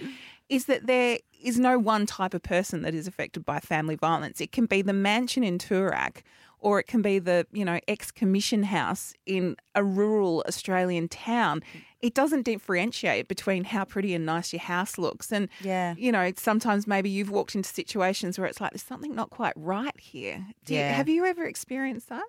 is 0.48 0.64
that 0.66 0.86
there 0.86 1.18
is 1.42 1.58
no 1.58 1.78
one 1.78 2.06
type 2.06 2.32
of 2.32 2.42
person 2.42 2.82
that 2.82 2.94
is 2.94 3.06
affected 3.06 3.44
by 3.44 3.60
family 3.60 3.96
violence. 3.96 4.40
It 4.40 4.52
can 4.52 4.66
be 4.66 4.80
the 4.80 4.92
mansion 4.94 5.44
in 5.44 5.58
Toorak 5.58 6.22
or 6.60 6.78
it 6.78 6.86
can 6.86 7.02
be 7.02 7.18
the, 7.18 7.46
you 7.52 7.64
know, 7.64 7.80
ex 7.88 8.10
commission 8.10 8.62
house 8.62 9.12
in 9.26 9.56
a 9.74 9.84
rural 9.84 10.44
Australian 10.46 11.08
town 11.08 11.62
it 12.02 12.14
doesn't 12.14 12.42
differentiate 12.42 13.28
between 13.28 13.62
how 13.62 13.84
pretty 13.84 14.12
and 14.12 14.26
nice 14.26 14.52
your 14.52 14.60
house 14.60 14.98
looks. 14.98 15.32
And, 15.32 15.48
yeah. 15.60 15.94
you 15.96 16.10
know, 16.10 16.32
sometimes 16.36 16.86
maybe 16.86 17.08
you've 17.08 17.30
walked 17.30 17.54
into 17.54 17.68
situations 17.68 18.38
where 18.38 18.48
it's 18.48 18.60
like, 18.60 18.72
there's 18.72 18.82
something 18.82 19.14
not 19.14 19.30
quite 19.30 19.52
right 19.54 19.98
here. 19.98 20.44
Do 20.64 20.74
yeah. 20.74 20.90
You, 20.90 20.94
have 20.96 21.08
you 21.08 21.24
ever 21.24 21.44
experienced 21.44 22.08
that? 22.08 22.24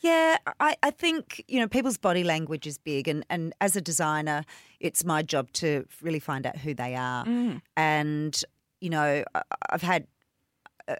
Yeah, 0.00 0.38
I, 0.60 0.76
I 0.82 0.90
think, 0.90 1.44
you 1.46 1.60
know, 1.60 1.68
people's 1.68 1.98
body 1.98 2.24
language 2.24 2.66
is 2.66 2.78
big. 2.78 3.06
And, 3.06 3.24
and 3.28 3.52
as 3.60 3.76
a 3.76 3.82
designer, 3.82 4.44
it's 4.80 5.04
my 5.04 5.22
job 5.22 5.52
to 5.54 5.86
really 6.00 6.20
find 6.20 6.46
out 6.46 6.56
who 6.56 6.72
they 6.72 6.94
are. 6.96 7.26
Mm. 7.26 7.60
And, 7.76 8.42
you 8.80 8.88
know, 8.88 9.24
I've 9.70 9.82
had 9.82 10.06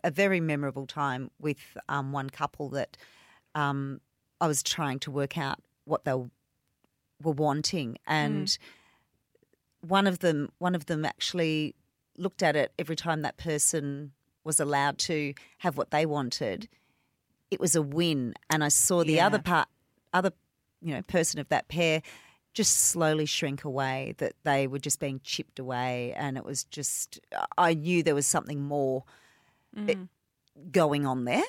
a 0.04 0.10
very 0.10 0.40
memorable 0.40 0.86
time 0.86 1.30
with 1.40 1.78
um, 1.88 2.12
one 2.12 2.28
couple 2.28 2.68
that 2.70 2.98
um, 3.54 4.02
I 4.38 4.46
was 4.46 4.62
trying 4.62 4.98
to 5.00 5.10
work 5.10 5.38
out 5.38 5.62
what 5.86 6.04
they 6.04 6.12
were 6.12 6.28
were 7.22 7.32
wanting, 7.32 7.98
and 8.06 8.46
mm. 8.46 8.58
one 9.80 10.06
of 10.06 10.20
them 10.20 10.50
one 10.58 10.74
of 10.74 10.86
them 10.86 11.04
actually 11.04 11.74
looked 12.16 12.42
at 12.42 12.56
it 12.56 12.72
every 12.78 12.96
time 12.96 13.22
that 13.22 13.36
person 13.36 14.12
was 14.44 14.58
allowed 14.58 14.98
to 14.98 15.34
have 15.58 15.76
what 15.76 15.90
they 15.90 16.06
wanted. 16.06 16.68
It 17.50 17.60
was 17.60 17.74
a 17.74 17.82
win, 17.82 18.34
and 18.50 18.62
I 18.62 18.68
saw 18.68 19.04
the 19.04 19.14
yeah. 19.14 19.26
other 19.26 19.38
part, 19.38 19.68
other 20.12 20.32
you 20.80 20.94
know 20.94 21.02
person 21.02 21.40
of 21.40 21.48
that 21.48 21.68
pair 21.68 22.02
just 22.54 22.76
slowly 22.76 23.26
shrink 23.26 23.64
away 23.64 24.14
that 24.18 24.32
they 24.42 24.66
were 24.66 24.78
just 24.78 24.98
being 24.98 25.20
chipped 25.22 25.58
away 25.58 26.12
and 26.16 26.36
it 26.36 26.44
was 26.44 26.64
just 26.64 27.20
i 27.56 27.74
knew 27.74 28.02
there 28.02 28.14
was 28.14 28.26
something 28.26 28.62
more 28.62 29.04
mm. 29.76 30.08
going 30.70 31.06
on 31.06 31.24
there 31.24 31.44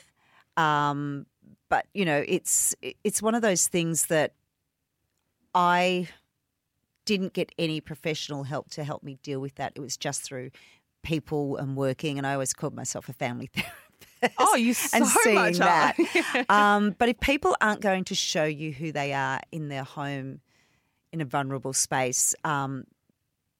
um, 0.58 1.26
but 1.70 1.86
you 1.94 2.04
know 2.04 2.24
it's 2.28 2.76
it's 3.04 3.22
one 3.22 3.34
of 3.34 3.42
those 3.42 3.68
things 3.68 4.08
that 4.08 4.34
I 5.54 6.10
didn't 7.06 7.34
get 7.34 7.52
any 7.58 7.82
professional 7.82 8.44
help 8.44 8.70
to 8.72 8.84
help 8.84 9.04
me 9.04 9.18
deal 9.24 9.40
with 9.40 9.56
that. 9.56 9.74
It 9.76 9.82
was 9.82 9.98
just 9.98 10.22
through 10.22 10.52
people 11.04 11.58
and 11.58 11.76
working, 11.76 12.18
and 12.18 12.28
I 12.28 12.34
always 12.34 12.54
called 12.54 12.76
myself 12.76 13.10
a 13.10 13.14
family 13.14 13.50
therapist. 13.54 14.36
Oh, 14.38 14.56
you 14.56 14.74
so 14.74 14.98
and 14.98 15.08
seeing 15.08 15.36
much 15.36 15.58
that. 15.58 15.98
um, 16.50 16.96
but 16.98 17.10
if 17.10 17.20
people 17.20 17.56
aren't 17.62 17.82
going 17.82 18.04
to 18.06 18.16
show 18.16 18.44
you 18.44 18.72
who 18.72 18.92
they 18.92 19.14
are 19.14 19.40
in 19.52 19.70
their 19.70 19.84
home, 19.84 20.42
in 21.12 21.22
a 21.22 21.26
vulnerable 21.26 21.74
space, 21.74 22.36
um, 22.44 22.84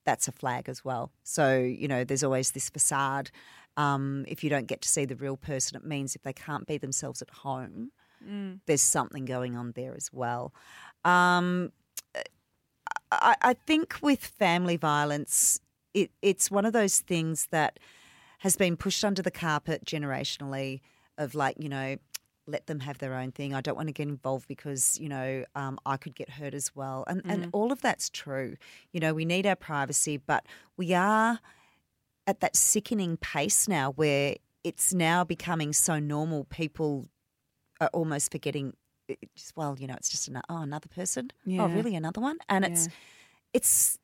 that's 0.04 0.28
a 0.28 0.32
flag 0.32 0.68
as 0.68 0.84
well. 0.84 1.10
So 1.24 1.58
you 1.58 1.88
know, 1.88 2.04
there's 2.04 2.22
always 2.22 2.52
this 2.52 2.70
facade. 2.70 3.30
Um, 3.76 4.24
if 4.28 4.44
you 4.44 4.50
don't 4.50 4.66
get 4.66 4.82
to 4.82 4.88
see 4.88 5.04
the 5.04 5.16
real 5.16 5.36
person, 5.36 5.76
it 5.76 5.84
means 5.84 6.14
if 6.14 6.22
they 6.22 6.32
can't 6.32 6.66
be 6.66 6.78
themselves 6.78 7.22
at 7.22 7.30
home, 7.30 7.92
mm. 8.24 8.60
there's 8.66 8.82
something 8.82 9.24
going 9.24 9.56
on 9.56 9.72
there 9.74 9.94
as 9.96 10.10
well. 10.12 10.52
Um, 11.04 11.72
I, 13.10 13.36
I 13.42 13.54
think 13.54 13.98
with 14.02 14.24
family 14.24 14.76
violence, 14.76 15.60
it, 15.94 16.10
it's 16.22 16.50
one 16.50 16.64
of 16.64 16.72
those 16.72 17.00
things 17.00 17.48
that 17.50 17.78
has 18.38 18.56
been 18.56 18.76
pushed 18.76 19.04
under 19.04 19.22
the 19.22 19.30
carpet 19.30 19.84
generationally 19.84 20.80
of 21.18 21.34
like, 21.34 21.56
you 21.58 21.68
know, 21.68 21.96
let 22.46 22.66
them 22.66 22.80
have 22.80 22.98
their 22.98 23.14
own 23.14 23.32
thing. 23.32 23.54
I 23.54 23.60
don't 23.60 23.76
want 23.76 23.88
to 23.88 23.92
get 23.92 24.08
involved 24.08 24.48
because, 24.48 24.98
you 24.98 25.08
know, 25.08 25.44
um, 25.54 25.78
I 25.86 25.96
could 25.96 26.14
get 26.14 26.30
hurt 26.30 26.54
as 26.54 26.74
well. 26.74 27.04
And, 27.06 27.22
mm. 27.22 27.30
and 27.32 27.48
all 27.52 27.70
of 27.72 27.80
that's 27.80 28.10
true. 28.10 28.56
You 28.92 29.00
know, 29.00 29.14
we 29.14 29.24
need 29.24 29.46
our 29.46 29.56
privacy, 29.56 30.16
but 30.16 30.46
we 30.76 30.94
are 30.94 31.40
at 32.26 32.40
that 32.40 32.56
sickening 32.56 33.16
pace 33.16 33.68
now 33.68 33.92
where 33.92 34.36
it's 34.64 34.92
now 34.92 35.24
becoming 35.24 35.72
so 35.72 35.98
normal. 35.98 36.44
People 36.44 37.06
are 37.80 37.90
almost 37.92 38.30
forgetting 38.30 38.74
just 39.34 39.56
well, 39.56 39.76
you 39.78 39.86
know, 39.86 39.94
it's 39.94 40.08
just 40.08 40.28
an, 40.28 40.40
oh 40.48 40.58
another 40.62 40.88
person. 40.88 41.30
Oh, 41.32 41.36
yeah. 41.44 41.62
Oh, 41.62 41.68
really, 41.68 41.94
another 41.94 42.20
one? 42.20 42.38
And 42.48 42.64
yeah. 42.64 42.70
it's 42.70 42.88
it's 43.52 43.98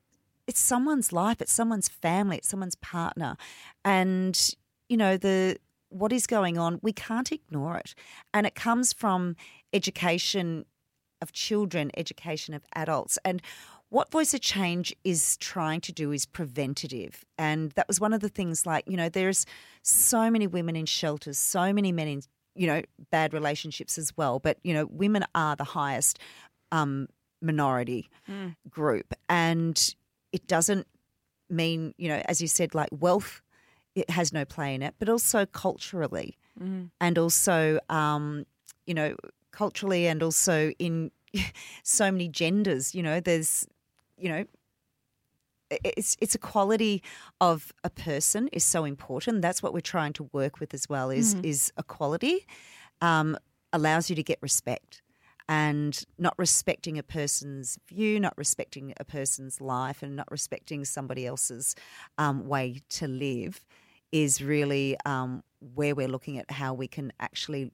it's 0.47 0.59
someone's 0.59 1.11
life, 1.11 1.41
it's 1.41 1.53
someone's 1.53 1.89
family, 1.89 2.37
it's 2.37 2.49
someone's 2.49 2.75
partner, 2.75 3.37
and 3.83 4.55
you 4.89 4.97
know 4.97 5.17
the 5.17 5.57
what 5.89 6.11
is 6.11 6.27
going 6.27 6.57
on. 6.57 6.79
We 6.81 6.93
can't 6.93 7.31
ignore 7.31 7.77
it, 7.77 7.95
and 8.33 8.47
it 8.47 8.55
comes 8.55 8.93
from 8.93 9.35
education 9.73 10.65
of 11.21 11.31
children, 11.31 11.91
education 11.97 12.53
of 12.53 12.63
adults, 12.73 13.17
and 13.25 13.41
what 13.89 14.11
Voice 14.11 14.33
of 14.33 14.41
Change 14.41 14.93
is 15.03 15.37
trying 15.37 15.79
to 15.81 15.91
do 15.91 16.11
is 16.11 16.25
preventative. 16.25 17.23
And 17.37 17.71
that 17.71 17.87
was 17.87 18.01
one 18.01 18.11
of 18.11 18.19
the 18.19 18.29
things 18.29 18.65
like, 18.65 18.83
you 18.85 18.97
know, 18.97 19.07
there's 19.07 19.45
so 19.81 20.29
many 20.29 20.45
women 20.45 20.75
in 20.75 20.85
shelters, 20.85 21.37
so 21.37 21.71
many 21.71 21.93
men 21.93 22.07
in 22.07 22.21
you 22.57 22.67
know, 22.67 22.81
bad 23.11 23.33
relationships 23.33 23.97
as 23.97 24.15
well. 24.17 24.39
But, 24.39 24.57
you 24.63 24.73
know, 24.73 24.85
women 24.87 25.23
are 25.35 25.55
the 25.55 25.63
highest 25.63 26.19
um, 26.71 27.07
minority 27.41 28.09
mm. 28.29 28.55
group. 28.69 29.13
And 29.29 29.95
it 30.31 30.47
doesn't 30.47 30.87
mean, 31.49 31.93
you 31.97 32.09
know, 32.09 32.21
as 32.25 32.41
you 32.41 32.47
said, 32.47 32.75
like 32.75 32.89
wealth, 32.91 33.41
it 33.95 34.09
has 34.09 34.33
no 34.33 34.45
play 34.45 34.75
in 34.75 34.81
it, 34.81 34.95
but 34.99 35.09
also 35.09 35.45
culturally 35.45 36.37
mm. 36.61 36.89
and 36.99 37.17
also, 37.17 37.79
um, 37.89 38.45
you 38.85 38.93
know, 38.93 39.15
culturally 39.51 40.07
and 40.07 40.21
also 40.21 40.71
in 40.79 41.11
so 41.83 42.11
many 42.11 42.27
genders, 42.27 42.93
you 42.93 43.03
know, 43.03 43.19
there's, 43.19 43.67
you 44.17 44.29
know, 44.29 44.45
it's 45.69 46.15
it's 46.21 46.35
a 46.35 46.39
quality 46.39 47.03
of 47.41 47.73
a 47.83 47.89
person 47.89 48.47
is 48.49 48.63
so 48.63 48.85
important. 48.85 49.41
That's 49.41 49.61
what 49.61 49.73
we're 49.73 49.81
trying 49.81 50.13
to 50.13 50.29
work 50.31 50.59
with 50.59 50.73
as 50.73 50.87
well. 50.89 51.09
Is 51.09 51.35
mm. 51.35 51.45
is 51.45 51.71
equality 51.77 52.45
um, 53.01 53.37
allows 53.73 54.09
you 54.09 54.15
to 54.15 54.23
get 54.23 54.39
respect, 54.41 55.01
and 55.49 56.03
not 56.17 56.33
respecting 56.37 56.97
a 56.97 57.03
person's 57.03 57.77
view, 57.87 58.19
not 58.19 58.33
respecting 58.37 58.93
a 58.97 59.05
person's 59.05 59.61
life, 59.61 60.01
and 60.01 60.15
not 60.15 60.29
respecting 60.31 60.85
somebody 60.85 61.25
else's 61.25 61.75
um, 62.17 62.47
way 62.47 62.81
to 62.89 63.07
live 63.07 63.65
is 64.11 64.41
really 64.41 64.95
um, 65.05 65.43
where 65.75 65.93
we're 65.93 66.07
looking 66.07 66.37
at 66.37 66.49
how 66.49 66.73
we 66.73 66.87
can 66.87 67.11
actually 67.19 67.71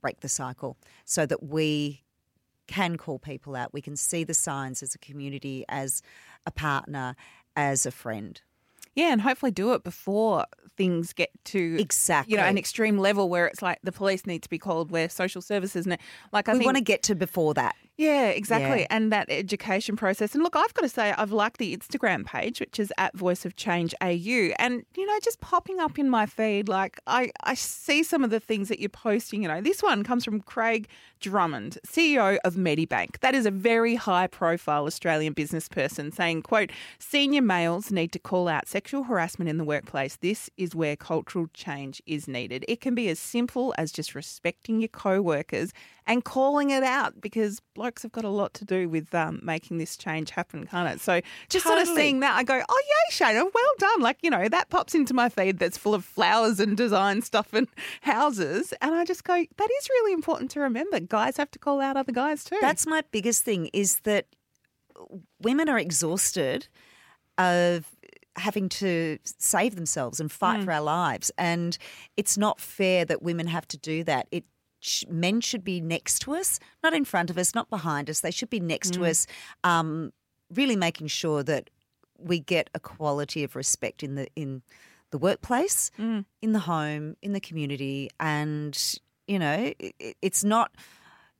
break 0.00 0.20
the 0.20 0.28
cycle 0.28 0.76
so 1.04 1.24
that 1.26 1.42
we 1.42 2.02
can 2.66 2.96
call 2.96 3.18
people 3.18 3.56
out. 3.56 3.72
We 3.72 3.80
can 3.80 3.96
see 3.96 4.24
the 4.24 4.34
signs 4.34 4.82
as 4.82 4.94
a 4.94 4.98
community, 4.98 5.64
as 5.68 6.02
a 6.48 6.50
partner, 6.50 7.14
as 7.54 7.86
a 7.86 7.90
friend. 7.90 8.40
Yeah, 8.94 9.12
and 9.12 9.20
hopefully 9.20 9.52
do 9.52 9.74
it 9.74 9.84
before 9.84 10.46
things 10.76 11.12
get 11.12 11.30
to 11.44 11.76
exactly 11.78 12.32
you 12.32 12.36
know 12.38 12.44
an 12.44 12.56
extreme 12.56 12.98
level 12.98 13.28
where 13.28 13.46
it's 13.46 13.62
like 13.62 13.78
the 13.82 13.92
police 13.92 14.26
need 14.26 14.42
to 14.42 14.48
be 14.48 14.58
called, 14.58 14.90
where 14.90 15.08
social 15.08 15.40
services 15.40 15.86
and 15.86 15.98
like 16.32 16.48
I 16.48 16.54
we 16.54 16.64
want 16.64 16.78
to 16.78 16.82
get 16.82 17.04
to 17.04 17.14
before 17.14 17.54
that. 17.54 17.76
Yeah, 17.98 18.28
exactly. 18.28 18.82
Yeah. 18.82 18.86
And 18.90 19.10
that 19.10 19.26
education 19.28 19.96
process. 19.96 20.32
And 20.32 20.44
look, 20.44 20.54
I've 20.54 20.72
got 20.72 20.82
to 20.82 20.88
say, 20.88 21.12
I've 21.18 21.32
liked 21.32 21.58
the 21.58 21.76
Instagram 21.76 22.24
page, 22.24 22.60
which 22.60 22.78
is 22.78 22.92
at 22.96 23.16
Voice 23.16 23.44
of 23.44 23.56
Change 23.56 23.92
AU. 24.00 24.54
And, 24.60 24.84
you 24.96 25.04
know, 25.04 25.18
just 25.20 25.40
popping 25.40 25.80
up 25.80 25.98
in 25.98 26.08
my 26.08 26.24
feed, 26.24 26.68
like 26.68 27.00
I, 27.08 27.32
I 27.42 27.54
see 27.54 28.04
some 28.04 28.22
of 28.22 28.30
the 28.30 28.38
things 28.38 28.68
that 28.68 28.78
you're 28.78 28.88
posting. 28.88 29.42
You 29.42 29.48
know, 29.48 29.60
this 29.60 29.82
one 29.82 30.04
comes 30.04 30.24
from 30.24 30.40
Craig 30.42 30.86
Drummond, 31.18 31.78
CEO 31.84 32.38
of 32.44 32.54
Medibank. 32.54 33.18
That 33.18 33.34
is 33.34 33.46
a 33.46 33.50
very 33.50 33.96
high 33.96 34.28
profile 34.28 34.86
Australian 34.86 35.32
business 35.32 35.68
person 35.68 36.12
saying, 36.12 36.42
quote, 36.42 36.70
senior 37.00 37.42
males 37.42 37.90
need 37.90 38.12
to 38.12 38.20
call 38.20 38.46
out 38.46 38.68
sexual 38.68 39.02
harassment 39.02 39.48
in 39.48 39.58
the 39.58 39.64
workplace. 39.64 40.14
This 40.18 40.48
is 40.56 40.72
where 40.72 40.94
cultural 40.94 41.48
change 41.52 42.00
is 42.06 42.28
needed. 42.28 42.64
It 42.68 42.80
can 42.80 42.94
be 42.94 43.08
as 43.08 43.18
simple 43.18 43.74
as 43.76 43.90
just 43.90 44.14
respecting 44.14 44.78
your 44.78 44.88
co-workers 44.88 45.72
and 46.08 46.24
calling 46.24 46.70
it 46.70 46.82
out 46.82 47.20
because 47.20 47.60
blokes 47.74 48.02
have 48.02 48.12
got 48.12 48.24
a 48.24 48.30
lot 48.30 48.54
to 48.54 48.64
do 48.64 48.88
with 48.88 49.14
um, 49.14 49.40
making 49.42 49.76
this 49.76 49.94
change 49.94 50.30
happen, 50.30 50.66
can't 50.66 50.88
it? 50.88 51.00
So 51.02 51.20
just 51.50 51.66
sort 51.66 51.80
of 51.80 51.86
seeing 51.86 52.20
that, 52.20 52.34
I 52.34 52.42
go, 52.42 52.62
oh, 52.66 52.82
yay, 52.88 53.14
Shaynna, 53.14 53.44
well 53.54 53.72
done. 53.78 54.00
Like, 54.00 54.16
you 54.22 54.30
know, 54.30 54.48
that 54.48 54.70
pops 54.70 54.94
into 54.94 55.12
my 55.12 55.28
feed 55.28 55.58
that's 55.58 55.76
full 55.76 55.94
of 55.94 56.06
flowers 56.06 56.60
and 56.60 56.78
design 56.78 57.20
stuff 57.20 57.52
and 57.52 57.68
houses. 58.00 58.72
And 58.80 58.94
I 58.94 59.04
just 59.04 59.22
go, 59.24 59.34
that 59.34 59.68
is 59.80 59.88
really 59.90 60.14
important 60.14 60.50
to 60.52 60.60
remember. 60.60 60.98
Guys 60.98 61.36
have 61.36 61.50
to 61.50 61.58
call 61.58 61.82
out 61.82 61.98
other 61.98 62.12
guys 62.12 62.42
too. 62.42 62.56
That's 62.58 62.86
my 62.86 63.02
biggest 63.12 63.44
thing 63.44 63.68
is 63.74 64.00
that 64.00 64.26
women 65.42 65.68
are 65.68 65.78
exhausted 65.78 66.68
of 67.36 67.84
having 68.36 68.68
to 68.68 69.18
save 69.24 69.76
themselves 69.76 70.20
and 70.20 70.32
fight 70.32 70.62
for 70.62 70.72
our 70.72 70.80
lives 70.80 71.30
and 71.36 71.76
it's 72.16 72.38
not 72.38 72.60
fair 72.60 73.04
that 73.04 73.20
women 73.20 73.48
have 73.48 73.66
to 73.66 73.76
do 73.76 74.04
that 74.04 74.28
it 74.30 74.44
men 75.08 75.40
should 75.40 75.64
be 75.64 75.80
next 75.80 76.20
to 76.20 76.34
us 76.34 76.60
not 76.82 76.94
in 76.94 77.04
front 77.04 77.30
of 77.30 77.38
us 77.38 77.54
not 77.54 77.68
behind 77.70 78.08
us 78.08 78.20
they 78.20 78.30
should 78.30 78.50
be 78.50 78.60
next 78.60 78.92
to 78.94 79.04
us 79.04 79.26
um, 79.64 80.12
really 80.54 80.76
making 80.76 81.06
sure 81.08 81.42
that 81.42 81.68
we 82.18 82.38
get 82.40 82.70
equality 82.74 83.44
of 83.44 83.54
respect 83.56 84.02
in 84.02 84.14
the 84.14 84.28
in 84.36 84.62
the 85.10 85.18
workplace 85.18 85.90
in 86.42 86.52
the 86.52 86.58
home 86.60 87.16
in 87.22 87.32
the 87.32 87.40
community 87.40 88.08
and 88.20 88.94
you 89.26 89.38
know 89.38 89.72
it, 89.78 90.16
it's 90.22 90.44
not 90.44 90.70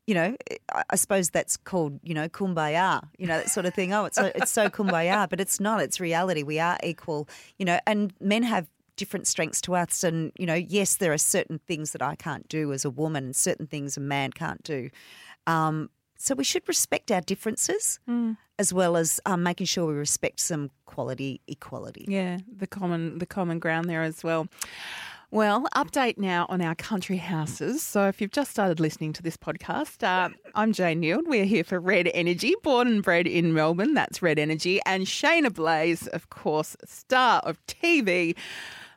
you 0.07 0.15
know, 0.15 0.35
I- 0.73 0.85
I 0.89 0.97
suppose 0.97 1.29
that's 1.29 1.59
called, 1.59 2.01
you 2.03 2.15
know, 2.15 2.31
kumbaya, 2.31 3.07
you 3.19 3.27
know, 3.27 3.37
that 3.37 3.51
sort 3.51 3.67
of 3.67 3.75
thing. 3.75 3.93
Oh, 3.93 4.07
it's 4.07 4.17
so, 4.17 4.33
it's 4.35 4.51
so 4.51 4.71
kumbaya, 4.79 5.29
but 5.29 5.39
it's 5.39 5.61
not. 5.61 5.83
It's 5.83 6.01
reality. 6.01 6.43
We 6.43 6.59
are 6.59 6.79
equal, 6.83 7.29
you 7.59 7.67
know, 7.67 7.79
and 7.87 8.15
men 8.19 8.43
have 8.43 8.67
different 8.99 9.27
strengths 9.27 9.63
to 9.63 9.75
us. 9.75 10.05
And, 10.05 10.33
you 10.39 10.45
know, 10.45 10.55
yes, 10.55 10.97
there 10.97 11.13
are 11.13 11.19
certain 11.19 11.59
things 11.59 11.93
that 11.93 12.03
I 12.03 12.15
can't 12.15 12.47
do 12.49 12.73
as 12.73 12.85
a 12.85 12.91
woman 12.91 13.25
and 13.25 13.37
certain 13.37 13.67
things 13.67 13.97
a 13.97 14.01
man 14.01 14.33
can't 14.33 14.63
do. 14.63 14.91
Um, 15.47 15.89
so 16.19 16.35
we 16.35 16.45
should 16.45 16.67
respect 16.69 17.11
our 17.11 17.21
differences 17.23 18.01
as 18.59 18.73
well 18.73 18.97
as 18.97 19.21
um, 19.25 19.43
making 19.43 19.67
sure 19.67 19.87
we 19.87 19.95
respect 19.95 20.41
some 20.41 20.71
quality 20.85 21.41
equality. 21.47 22.05
Yeah, 22.09 22.39
the 22.55 22.67
common 22.67 23.19
the 23.19 23.27
common 23.27 23.61
ground 23.61 23.89
there 23.89 24.03
as 24.03 24.25
well. 24.25 24.49
Well, 25.31 25.67
update 25.77 26.17
now 26.17 26.47
on 26.49 26.63
our 26.63 26.75
country 26.75 27.19
houses. 27.19 27.83
So, 27.83 28.09
if 28.09 28.21
you've 28.21 28.33
just 28.33 28.51
started 28.51 28.81
listening 28.81 29.13
to 29.13 29.23
this 29.23 29.37
podcast, 29.37 30.03
uh, 30.03 30.31
I'm 30.55 30.73
Jane 30.73 31.03
Neild. 31.03 31.27
We're 31.27 31.45
here 31.45 31.65
for 31.65 31.79
Red 31.79 32.11
Energy, 32.15 32.55
born 32.63 32.89
and 32.89 33.03
bred 33.03 33.27
in 33.27 33.53
Melbourne. 33.53 33.93
That's 33.93 34.23
Red 34.23 34.39
Energy. 34.39 34.81
And 34.87 35.05
Shaynna 35.05 35.53
Blaze, 35.53 36.07
of 36.09 36.31
course, 36.31 36.77
star 36.87 37.41
of 37.41 37.65
TV, 37.67 38.37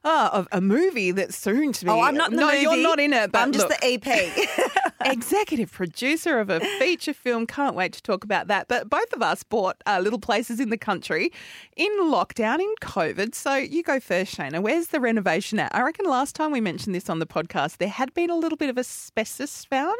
uh, 0.04 0.30
of 0.34 0.48
a 0.52 0.62
movie 0.62 1.12
that's 1.12 1.38
soon 1.38 1.72
to 1.74 1.86
be. 1.86 1.92
Oh, 1.92 2.02
I'm 2.02 2.16
not 2.16 2.32
no, 2.32 2.48
movie. 2.48 2.62
you're 2.62 2.78
not 2.78 3.00
in 3.00 3.14
it. 3.14 3.32
But 3.32 3.40
I'm 3.40 3.52
just 3.52 3.70
look, 3.70 3.80
the 3.80 3.94
EP. 3.94 4.72
executive 5.06 5.72
producer 5.72 6.40
of 6.40 6.50
a 6.50 6.60
feature 6.80 7.14
film. 7.14 7.48
Can't 7.48 7.76
wait 7.76 7.94
to 7.94 8.02
talk 8.02 8.24
about 8.24 8.48
that. 8.48 8.68
But 8.68 8.90
both 8.90 9.14
of 9.14 9.22
us 9.22 9.44
bought 9.44 9.82
uh, 9.86 10.00
little 10.02 10.20
places 10.20 10.60
in 10.60 10.70
the 10.70 10.78
country 10.78 11.32
in 11.76 11.90
lockdown 12.02 12.60
in 12.60 12.74
COVID. 12.82 13.36
So 13.36 13.56
you 13.56 13.84
go 13.84 14.00
first, 14.00 14.36
Shaynna. 14.36 14.62
Where's 14.62 14.88
the 14.88 15.00
renovation 15.00 15.60
at? 15.60 15.74
I 15.76 15.82
reckon 15.82 16.06
last 16.06 16.36
time 16.36 16.52
we 16.52 16.62
mentioned 16.62 16.96
this 16.96 17.10
on 17.10 17.20
the 17.20 17.28
podcast, 17.28 17.78
there 17.78 17.88
had 17.90 18.14
been 18.14 18.30
a 18.30 18.36
little 18.36 18.58
bit 18.58 18.70
of 18.70 18.78
asbestos 18.78 19.66
found. 19.66 19.96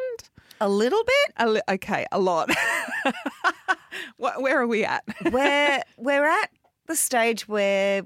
a 0.60 0.70
little 0.70 1.04
bit. 1.04 1.34
A 1.38 1.50
li- 1.50 1.62
okay, 1.70 2.06
a 2.12 2.20
lot. 2.20 2.50
Where 4.18 4.62
are 4.62 4.68
we 4.68 4.86
at? 4.86 5.04
we're 5.32 5.82
we're 5.98 6.26
at 6.26 6.50
the 6.88 6.96
stage 6.96 7.48
where 7.48 8.04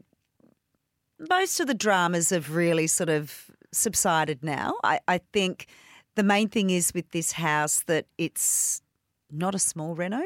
most 1.29 1.59
of 1.59 1.67
the 1.67 1.73
dramas 1.73 2.29
have 2.29 2.55
really 2.55 2.87
sort 2.87 3.09
of 3.09 3.49
subsided 3.71 4.43
now. 4.43 4.75
I, 4.83 4.99
I 5.07 5.19
think 5.33 5.67
the 6.15 6.23
main 6.23 6.47
thing 6.49 6.69
is 6.69 6.93
with 6.93 7.11
this 7.11 7.33
house 7.33 7.83
that 7.87 8.05
it's 8.17 8.81
not 9.31 9.53
a 9.55 9.59
small 9.59 9.95
reno. 9.95 10.21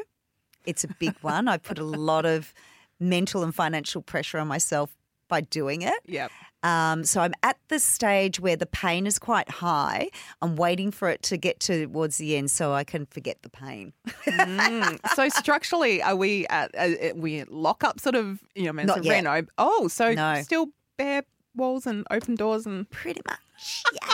It's 0.65 0.83
a 0.83 0.87
big 0.99 1.15
one. 1.21 1.47
I 1.47 1.57
put 1.57 1.79
a 1.79 1.83
lot 1.83 2.25
of 2.25 2.53
mental 2.99 3.43
and 3.43 3.53
financial 3.55 4.01
pressure 4.01 4.37
on 4.39 4.47
myself 4.47 4.95
by 5.27 5.41
doing 5.41 5.81
it. 5.83 5.99
Yep. 6.05 6.31
Um, 6.61 7.05
so 7.05 7.21
I'm 7.21 7.33
at 7.41 7.57
the 7.69 7.79
stage 7.79 8.39
where 8.41 8.57
the 8.57 8.65
pain 8.65 9.07
is 9.07 9.17
quite 9.17 9.49
high. 9.49 10.09
I'm 10.41 10.57
waiting 10.57 10.91
for 10.91 11.09
it 11.09 11.21
to 11.23 11.37
get 11.37 11.61
towards 11.61 12.17
the 12.17 12.35
end 12.35 12.51
so 12.51 12.73
I 12.73 12.83
can 12.83 13.05
forget 13.05 13.41
the 13.43 13.49
pain. 13.49 13.93
Mm. 14.27 14.99
So 15.15 15.29
structurally, 15.29 16.01
are 16.01 16.15
we 16.17 16.45
at 16.47 16.71
uh, 16.77 17.13
we 17.15 17.45
lock 17.45 17.85
up 17.85 18.01
sort 18.01 18.15
of? 18.15 18.41
You 18.55 18.63
know, 18.63 18.69
I 18.69 18.71
mean, 18.73 18.85
Not 18.87 19.05
reno. 19.05 19.43
Oh, 19.57 19.87
so 19.87 20.13
No. 20.13 20.41
still 20.41 20.67
bare 20.99 21.23
walls 21.55 21.87
and 21.87 22.05
open 22.11 22.35
doors 22.35 22.65
and 22.65 22.87
Pretty 22.91 23.21
much. 23.27 23.83
Yeah. 23.93 24.13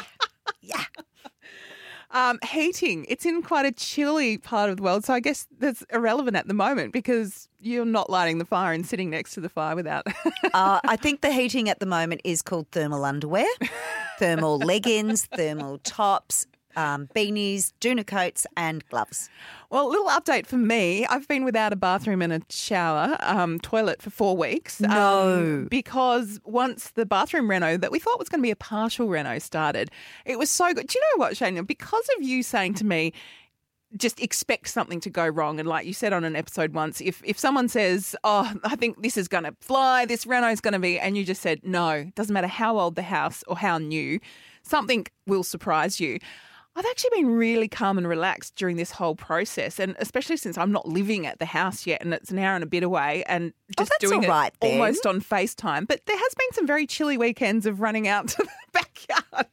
yeah. 0.62 0.84
Um, 2.12 2.40
heating. 2.48 3.06
It's 3.10 3.26
in 3.26 3.42
quite 3.42 3.66
a 3.66 3.72
chilly 3.72 4.38
part 4.38 4.70
of 4.70 4.78
the 4.78 4.84
world, 4.84 5.04
so 5.04 5.14
I 5.14 5.20
guess 5.20 5.48
that's 5.60 5.84
irrelevant 5.92 6.38
at 6.38 6.48
the 6.48 6.54
moment 6.54 6.94
because 6.94 7.50
you're 7.60 7.84
not 7.84 8.10
lighting 8.10 8.38
the 8.38 8.46
fire 8.46 8.72
and 8.72 8.86
sitting 8.86 9.10
next 9.10 9.34
to 9.34 9.42
the 9.42 9.50
fire 9.50 9.76
without. 9.76 10.06
Uh, 10.54 10.80
I 10.86 10.96
think 10.96 11.20
the 11.20 11.34
heating 11.34 11.68
at 11.68 11.82
the 11.82 11.86
moment 11.86 12.22
is 12.24 12.42
called 12.42 12.68
thermal 12.72 13.04
underwear, 13.04 13.48
thermal 14.20 14.58
leggings, 14.58 15.26
thermal 15.26 15.80
tops, 15.80 16.46
um, 16.76 17.08
beanies, 17.16 17.72
Duna 17.82 18.06
coats, 18.06 18.46
and 18.58 18.86
gloves. 18.90 19.30
well, 19.70 19.88
a 19.88 19.90
little 19.90 20.08
update 20.08 20.46
for 20.46 20.58
me. 20.58 21.06
I've 21.08 21.28
been 21.28 21.44
without 21.44 21.74
a 21.74 21.76
bathroom 21.76 22.22
and 22.22 22.32
a 22.34 22.42
shower, 22.50 23.18
um, 23.22 23.60
toilet 23.60 24.02
for 24.02 24.10
four 24.10 24.36
weeks. 24.38 24.82
um, 24.84 24.90
No. 24.90 25.68
because 25.70 26.40
once 26.46 26.92
the 26.92 27.06
bathroom 27.06 27.50
reno 27.50 27.78
that 27.78 27.92
we 27.92 28.00
thought 28.00 28.20
was 28.20 28.30
going 28.30 28.40
to 28.42 28.44
be 28.44 28.52
a 28.52 28.56
partial 28.56 29.08
reno 29.08 29.40
started, 29.40 29.90
it 30.26 30.38
was 30.40 30.50
so 30.52 30.74
good. 30.74 30.88
Do 30.88 30.98
you 30.98 31.02
know 31.14 31.24
what, 31.26 31.36
Shane? 31.38 31.62
Because 31.64 32.08
of 32.18 32.24
you 32.24 32.44
saying 32.44 32.76
to 32.76 32.86
me, 32.86 33.14
just 33.98 34.20
expect 34.20 34.68
something 34.68 35.00
to 35.00 35.10
go 35.10 35.26
wrong. 35.26 35.58
And 35.60 35.70
like 35.70 35.86
you 35.86 35.94
said 35.94 36.12
on 36.12 36.26
an 36.26 36.36
episode 36.36 36.74
once, 36.74 37.00
if 37.00 37.22
if 37.24 37.40
someone 37.40 37.70
says, 37.70 38.14
"Oh, 38.26 38.52
I 38.66 38.76
think 38.76 39.02
this 39.02 39.16
is 39.16 39.30
going 39.30 39.46
to 39.46 39.56
fly, 39.62 40.06
this 40.06 40.26
reno 40.26 40.50
is 40.50 40.60
going 40.60 40.74
to 40.74 40.80
be," 40.80 41.00
and 41.00 41.16
you 41.16 41.24
just 41.24 41.42
said, 41.42 41.62
"No," 41.64 42.12
doesn't 42.16 42.34
matter 42.34 42.48
how 42.48 42.78
old 42.78 42.96
the 42.96 43.04
house 43.04 43.42
or 43.48 43.58
how 43.58 43.78
new, 43.78 44.20
something 44.64 45.06
will 45.28 45.44
surprise 45.44 46.00
you. 46.02 46.20
I've 46.78 46.86
actually 46.86 47.22
been 47.22 47.30
really 47.36 47.68
calm 47.70 47.98
and 47.98 48.08
relaxed 48.08 48.56
during 48.56 48.76
this 48.76 48.92
whole 48.92 49.16
process, 49.16 49.80
and 49.80 49.96
especially 50.00 50.36
since 50.38 50.58
I'm 50.58 50.72
not 50.72 50.88
living 50.88 51.26
at 51.26 51.40
the 51.40 51.46
house 51.46 51.88
yet, 51.88 52.02
and 52.02 52.14
it's 52.14 52.32
an 52.32 52.40
hour 52.40 52.54
and 52.56 52.64
a 52.64 52.68
bit 52.68 52.84
away, 52.84 53.24
and 53.28 53.54
just 53.78 53.92
that's 53.92 54.12
doing 54.12 54.22
right 54.28 54.52
it 54.54 54.60
then. 54.62 54.72
almost 54.82 55.06
on 55.06 55.22
FaceTime. 55.22 55.88
But 55.88 56.06
there 56.06 56.18
has 56.18 56.36
been 56.36 56.52
some 56.54 56.68
very 56.68 56.86
chilly 56.86 57.18
weekends 57.18 57.66
of 57.66 57.80
running 57.80 58.08
out 58.08 58.28
to 58.30 58.38
the 58.38 58.50
backyard. 58.74 59.48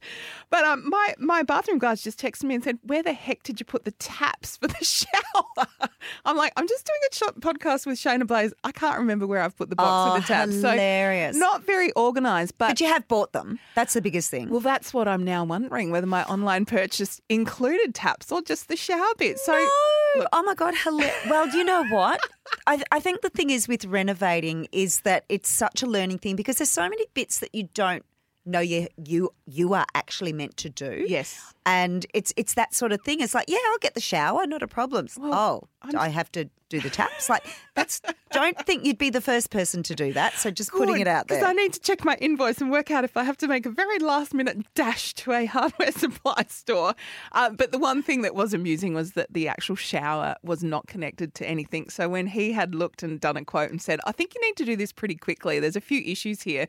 But 0.50 0.64
um, 0.64 0.88
my 0.90 1.14
my 1.18 1.42
bathroom 1.44 1.78
guys 1.78 2.02
just 2.02 2.20
texted 2.20 2.44
me 2.44 2.56
and 2.56 2.64
said, 2.64 2.78
"Where 2.82 3.02
the 3.04 3.12
heck 3.12 3.42
did 3.44 3.60
you 3.60 3.66
put 3.66 3.84
the 3.84 3.92
taps 3.92 4.56
for 4.56 4.66
the 4.66 4.74
shower?" 4.84 5.90
I'm 6.24 6.36
like, 6.36 6.52
"I'm 6.56 6.66
just 6.66 6.86
doing 6.86 7.30
a 7.30 7.40
podcast 7.40 7.86
with 7.86 7.98
Shaynna 7.98 8.26
Blaze. 8.26 8.52
I 8.64 8.72
can't 8.72 8.98
remember 8.98 9.26
where 9.28 9.42
I've 9.42 9.56
put 9.56 9.70
the 9.70 9.76
box 9.76 10.10
Oh, 10.10 10.14
with 10.14 10.22
the 10.24 10.28
taps." 10.34 10.54
hilarious. 10.54 11.36
So 11.36 11.40
not 11.40 11.64
very 11.64 11.94
organised, 11.94 12.58
but 12.58 12.70
But 12.70 12.80
you 12.80 12.88
have 12.88 13.06
bought 13.06 13.32
them. 13.32 13.60
That's 13.76 13.94
the 13.94 14.02
biggest 14.02 14.28
thing. 14.30 14.48
well, 14.50 14.60
that's 14.60 14.92
what 14.92 15.06
I'm 15.06 15.24
now 15.24 15.44
wondering 15.44 15.90
whether 15.92 16.06
my 16.06 16.24
online 16.24 16.64
purchase 16.64 17.11
included 17.28 17.94
taps 17.94 18.30
or 18.32 18.42
just 18.42 18.68
the 18.68 18.76
shower 18.76 19.14
bit. 19.18 19.38
So, 19.38 19.52
No. 19.52 20.26
oh 20.32 20.42
my 20.44 20.54
god, 20.54 20.74
Well, 20.86 21.48
you 21.48 21.64
know 21.64 21.84
what? 21.88 22.20
I, 22.66 22.82
I 22.92 23.00
think 23.00 23.22
the 23.22 23.30
thing 23.30 23.50
is 23.50 23.66
with 23.68 23.84
renovating 23.84 24.68
is 24.72 25.00
that 25.00 25.24
it's 25.28 25.48
such 25.50 25.82
a 25.82 25.86
learning 25.86 26.18
thing 26.18 26.36
because 26.36 26.56
there's 26.56 26.70
so 26.70 26.88
many 26.88 27.06
bits 27.14 27.38
that 27.40 27.54
you 27.54 27.68
don't 27.74 28.04
know 28.44 28.60
you 28.60 28.88
you 29.04 29.30
you 29.46 29.74
are 29.74 29.86
actually 29.94 30.32
meant 30.32 30.56
to 30.58 30.70
do. 30.70 31.04
yes. 31.08 31.54
And 31.64 32.06
it's 32.12 32.32
it's 32.36 32.54
that 32.54 32.74
sort 32.74 32.90
of 32.92 33.00
thing. 33.02 33.20
It's 33.20 33.34
like, 33.34 33.48
yeah, 33.48 33.58
I'll 33.70 33.78
get 33.78 33.94
the 33.94 34.00
shower, 34.00 34.46
not 34.46 34.62
a 34.62 34.66
problem. 34.68 35.06
oh, 35.20 35.62
do 35.88 35.96
I 35.96 36.08
have 36.08 36.30
to 36.32 36.48
do 36.68 36.80
the 36.80 36.90
taps? 36.90 37.28
Like 37.28 37.46
that's 37.74 38.00
don't 38.32 38.58
think 38.66 38.84
you'd 38.84 38.98
be 38.98 39.10
the 39.10 39.20
first 39.20 39.50
person 39.50 39.82
to 39.84 39.94
do 39.94 40.12
that. 40.14 40.34
So 40.34 40.50
just 40.50 40.72
putting 40.72 40.98
it 41.00 41.06
out 41.06 41.28
there. 41.28 41.38
Because 41.38 41.48
I 41.48 41.52
need 41.52 41.72
to 41.74 41.80
check 41.80 42.04
my 42.04 42.16
invoice 42.16 42.60
and 42.60 42.70
work 42.70 42.90
out 42.90 43.04
if 43.04 43.16
I 43.16 43.22
have 43.24 43.36
to 43.38 43.48
make 43.48 43.64
a 43.66 43.70
very 43.70 43.98
last 43.98 44.34
minute 44.34 44.58
dash 44.74 45.14
to 45.14 45.32
a 45.32 45.46
hardware 45.46 45.92
supply 46.04 46.44
store. 46.48 46.94
Uh, 47.32 47.50
but 47.50 47.70
the 47.70 47.78
one 47.78 48.02
thing 48.02 48.22
that 48.22 48.34
was 48.34 48.52
amusing 48.54 48.94
was 48.94 49.12
that 49.12 49.32
the 49.32 49.46
actual 49.48 49.76
shower 49.76 50.34
was 50.42 50.64
not 50.64 50.86
connected 50.88 51.34
to 51.34 51.48
anything. 51.48 51.90
So 51.90 52.08
when 52.08 52.26
he 52.26 52.52
had 52.52 52.74
looked 52.74 53.02
and 53.02 53.20
done 53.20 53.36
a 53.36 53.44
quote 53.44 53.70
and 53.70 53.80
said, 53.80 54.00
I 54.04 54.12
think 54.12 54.34
you 54.34 54.40
need 54.40 54.56
to 54.56 54.64
do 54.64 54.76
this 54.76 54.92
pretty 54.92 55.14
quickly, 55.14 55.60
there's 55.60 55.76
a 55.76 55.80
few 55.80 56.02
issues 56.04 56.42
here. 56.42 56.66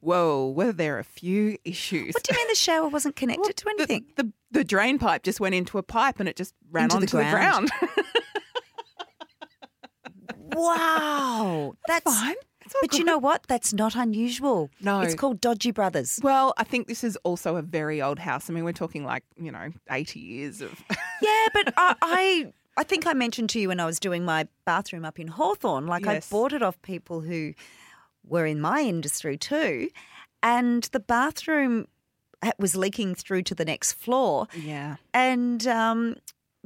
Whoa, 0.00 0.50
were 0.50 0.72
there 0.72 0.98
a 0.98 1.04
few 1.04 1.58
issues? 1.64 2.14
what 2.14 2.22
do 2.24 2.32
you 2.34 2.38
mean 2.40 2.48
the 2.48 2.54
shower 2.54 2.88
wasn't 2.88 3.16
connected 3.16 3.56
to 3.58 3.64
the, 3.64 3.70
anything? 3.70 4.06
the, 4.16 4.32
the 4.50 4.64
drain 4.64 4.98
pipe 4.98 5.22
just 5.22 5.40
went 5.40 5.54
into 5.54 5.76
a 5.78 5.82
pipe 5.82 6.18
and 6.20 6.28
it 6.28 6.36
just 6.36 6.54
ran 6.70 6.84
Into 6.84 6.96
onto 6.96 7.06
the 7.18 7.22
ground. 7.24 7.70
ground. 7.70 7.92
Wow, 10.52 11.74
that's, 11.86 12.04
Fine. 12.20 12.34
But 12.80 12.98
you 12.98 13.04
know 13.04 13.18
what? 13.18 13.44
That's 13.48 13.72
not 13.72 13.94
unusual. 13.94 14.68
No. 14.80 15.00
it's 15.00 15.14
called 15.14 15.40
Dodgy 15.40 15.70
Brothers. 15.70 16.18
Well, 16.22 16.54
I 16.56 16.64
think 16.64 16.86
this 16.88 17.02
is 17.04 17.16
also 17.24 17.56
a 17.56 17.62
very 17.62 18.02
old 18.02 18.18
house. 18.18 18.50
I 18.50 18.52
mean, 18.52 18.64
we're 18.64 18.72
talking 18.72 19.04
like, 19.04 19.24
you 19.40 19.50
know, 19.52 19.70
80 19.90 20.20
years 20.20 20.60
of. 20.60 20.82
Yeah, 21.22 21.46
but 21.52 21.74
I, 21.76 21.94
I 22.02 22.52
I 22.78 22.82
think 22.82 23.06
I 23.06 23.12
mentioned 23.12 23.50
to 23.50 23.60
you 23.60 23.68
when 23.68 23.78
I 23.78 23.84
was 23.84 24.00
doing 24.00 24.24
my 24.24 24.48
bathroom 24.64 25.04
up 25.04 25.18
in 25.20 25.28
Hawthorn, 25.28 25.86
like 25.86 26.06
Yes. 26.06 26.30
I 26.32 26.34
bought 26.34 26.54
it 26.54 26.62
off 26.62 26.80
people 26.80 27.20
who 27.20 27.52
were 28.30 28.46
in 28.46 28.60
my 28.60 28.80
industry 28.80 29.36
too, 29.36 29.88
and 30.42 30.84
the 30.92 31.00
bathroom 31.00 31.86
was 32.58 32.74
leaking 32.74 33.14
through 33.14 33.42
to 33.42 33.54
the 33.54 33.64
next 33.64 33.92
floor, 33.92 34.46
yeah. 34.56 34.96
and 35.12 35.66
um, 35.66 36.16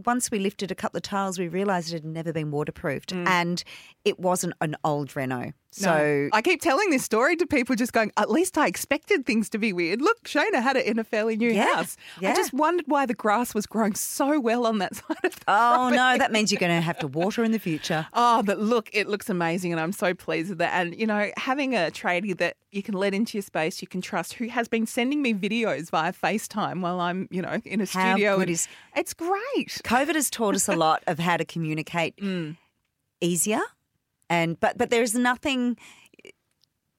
once 0.05 0.31
we 0.31 0.39
lifted 0.39 0.71
a 0.71 0.75
couple 0.75 0.99
of 0.99 1.03
tiles, 1.03 1.39
we 1.39 1.49
realised 1.49 1.91
it 1.91 1.95
had 1.95 2.05
never 2.05 2.33
been 2.33 2.51
waterproofed, 2.51 3.13
and 3.13 3.65
it 4.05 4.21
wasn't 4.21 4.55
an 4.61 4.77
old 4.85 5.17
reno. 5.17 5.53
So 5.77 5.91
No. 5.93 6.29
I 6.33 6.41
keep 6.41 6.61
telling 6.63 6.91
this 6.91 7.03
story 7.05 7.35
to 7.35 7.47
people, 7.47 7.75
just 7.75 7.93
going, 7.93 8.13
at 8.17 8.31
least 8.31 8.57
I 8.57 8.69
expected 8.69 9.27
things 9.27 9.49
to 9.51 9.59
be 9.59 9.73
weird. 9.73 10.01
Look, 10.01 10.23
Shaynna 10.23 10.63
had 10.63 10.77
it 10.77 10.87
in 10.87 11.01
a 11.01 11.05
fairly 11.05 11.37
new 11.37 11.51
Yeah, 11.51 11.75
house. 11.75 11.97
I 12.23 12.33
just 12.35 12.53
wondered 12.53 12.87
why 12.87 13.07
the 13.07 13.15
grass 13.15 13.55
was 13.55 13.67
growing 13.67 13.95
so 13.97 14.39
well 14.39 14.67
on 14.67 14.79
that 14.79 14.95
side 14.97 15.17
of 15.25 15.35
the 15.35 15.45
Oh 15.49 15.91
no, 15.91 16.17
that 16.17 16.31
means 16.31 16.53
you're 16.53 16.61
going 16.61 16.75
to 16.77 16.81
have 16.81 16.99
to 17.01 17.09
water 17.09 17.43
in 17.43 17.51
the 17.53 17.59
future. 17.59 18.07
Oh, 18.17 18.43
but 18.45 18.59
look, 18.61 18.89
it 18.93 19.09
looks 19.09 19.29
amazing, 19.29 19.73
and 19.73 19.81
I'm 19.81 19.91
so 19.93 20.15
pleased 20.15 20.51
with 20.51 20.59
that. 20.59 20.73
And 20.75 20.99
you 20.99 21.07
know, 21.07 21.31
having 21.37 21.75
a 21.75 21.91
tradie 21.91 22.37
that 22.39 22.57
you 22.71 22.83
can 22.83 22.95
let 22.95 23.13
into 23.13 23.37
your 23.37 23.43
space, 23.43 23.83
you 23.83 23.89
can 23.89 24.01
trust, 24.01 24.35
who 24.35 24.47
has 24.49 24.69
been 24.69 24.87
sending 24.87 25.21
me 25.23 25.35
videos 25.35 25.91
via 25.91 26.13
FaceTime 26.13 26.81
while 26.81 27.01
I'm, 27.01 27.29
you 27.31 27.43
know, 27.43 27.61
in 27.65 27.81
a 27.81 27.87
How 27.87 28.13
studio. 28.15 28.39
good 28.39 28.51
is- 28.51 28.69
it's 28.97 29.13
great. 29.15 29.81
COVID 29.85 30.15
has 30.15 30.31
taught 30.31 30.55
us 30.55 30.69
a 30.69 30.77
lot 30.77 31.03
of 31.09 31.19
how 31.19 31.37
to 31.37 31.45
communicate 31.45 32.17
mm. 32.21 32.57
easier, 33.21 33.61
and 34.31 34.59
but 34.61 34.79
but 34.79 34.91
there's 34.91 35.15
nothing 35.15 35.77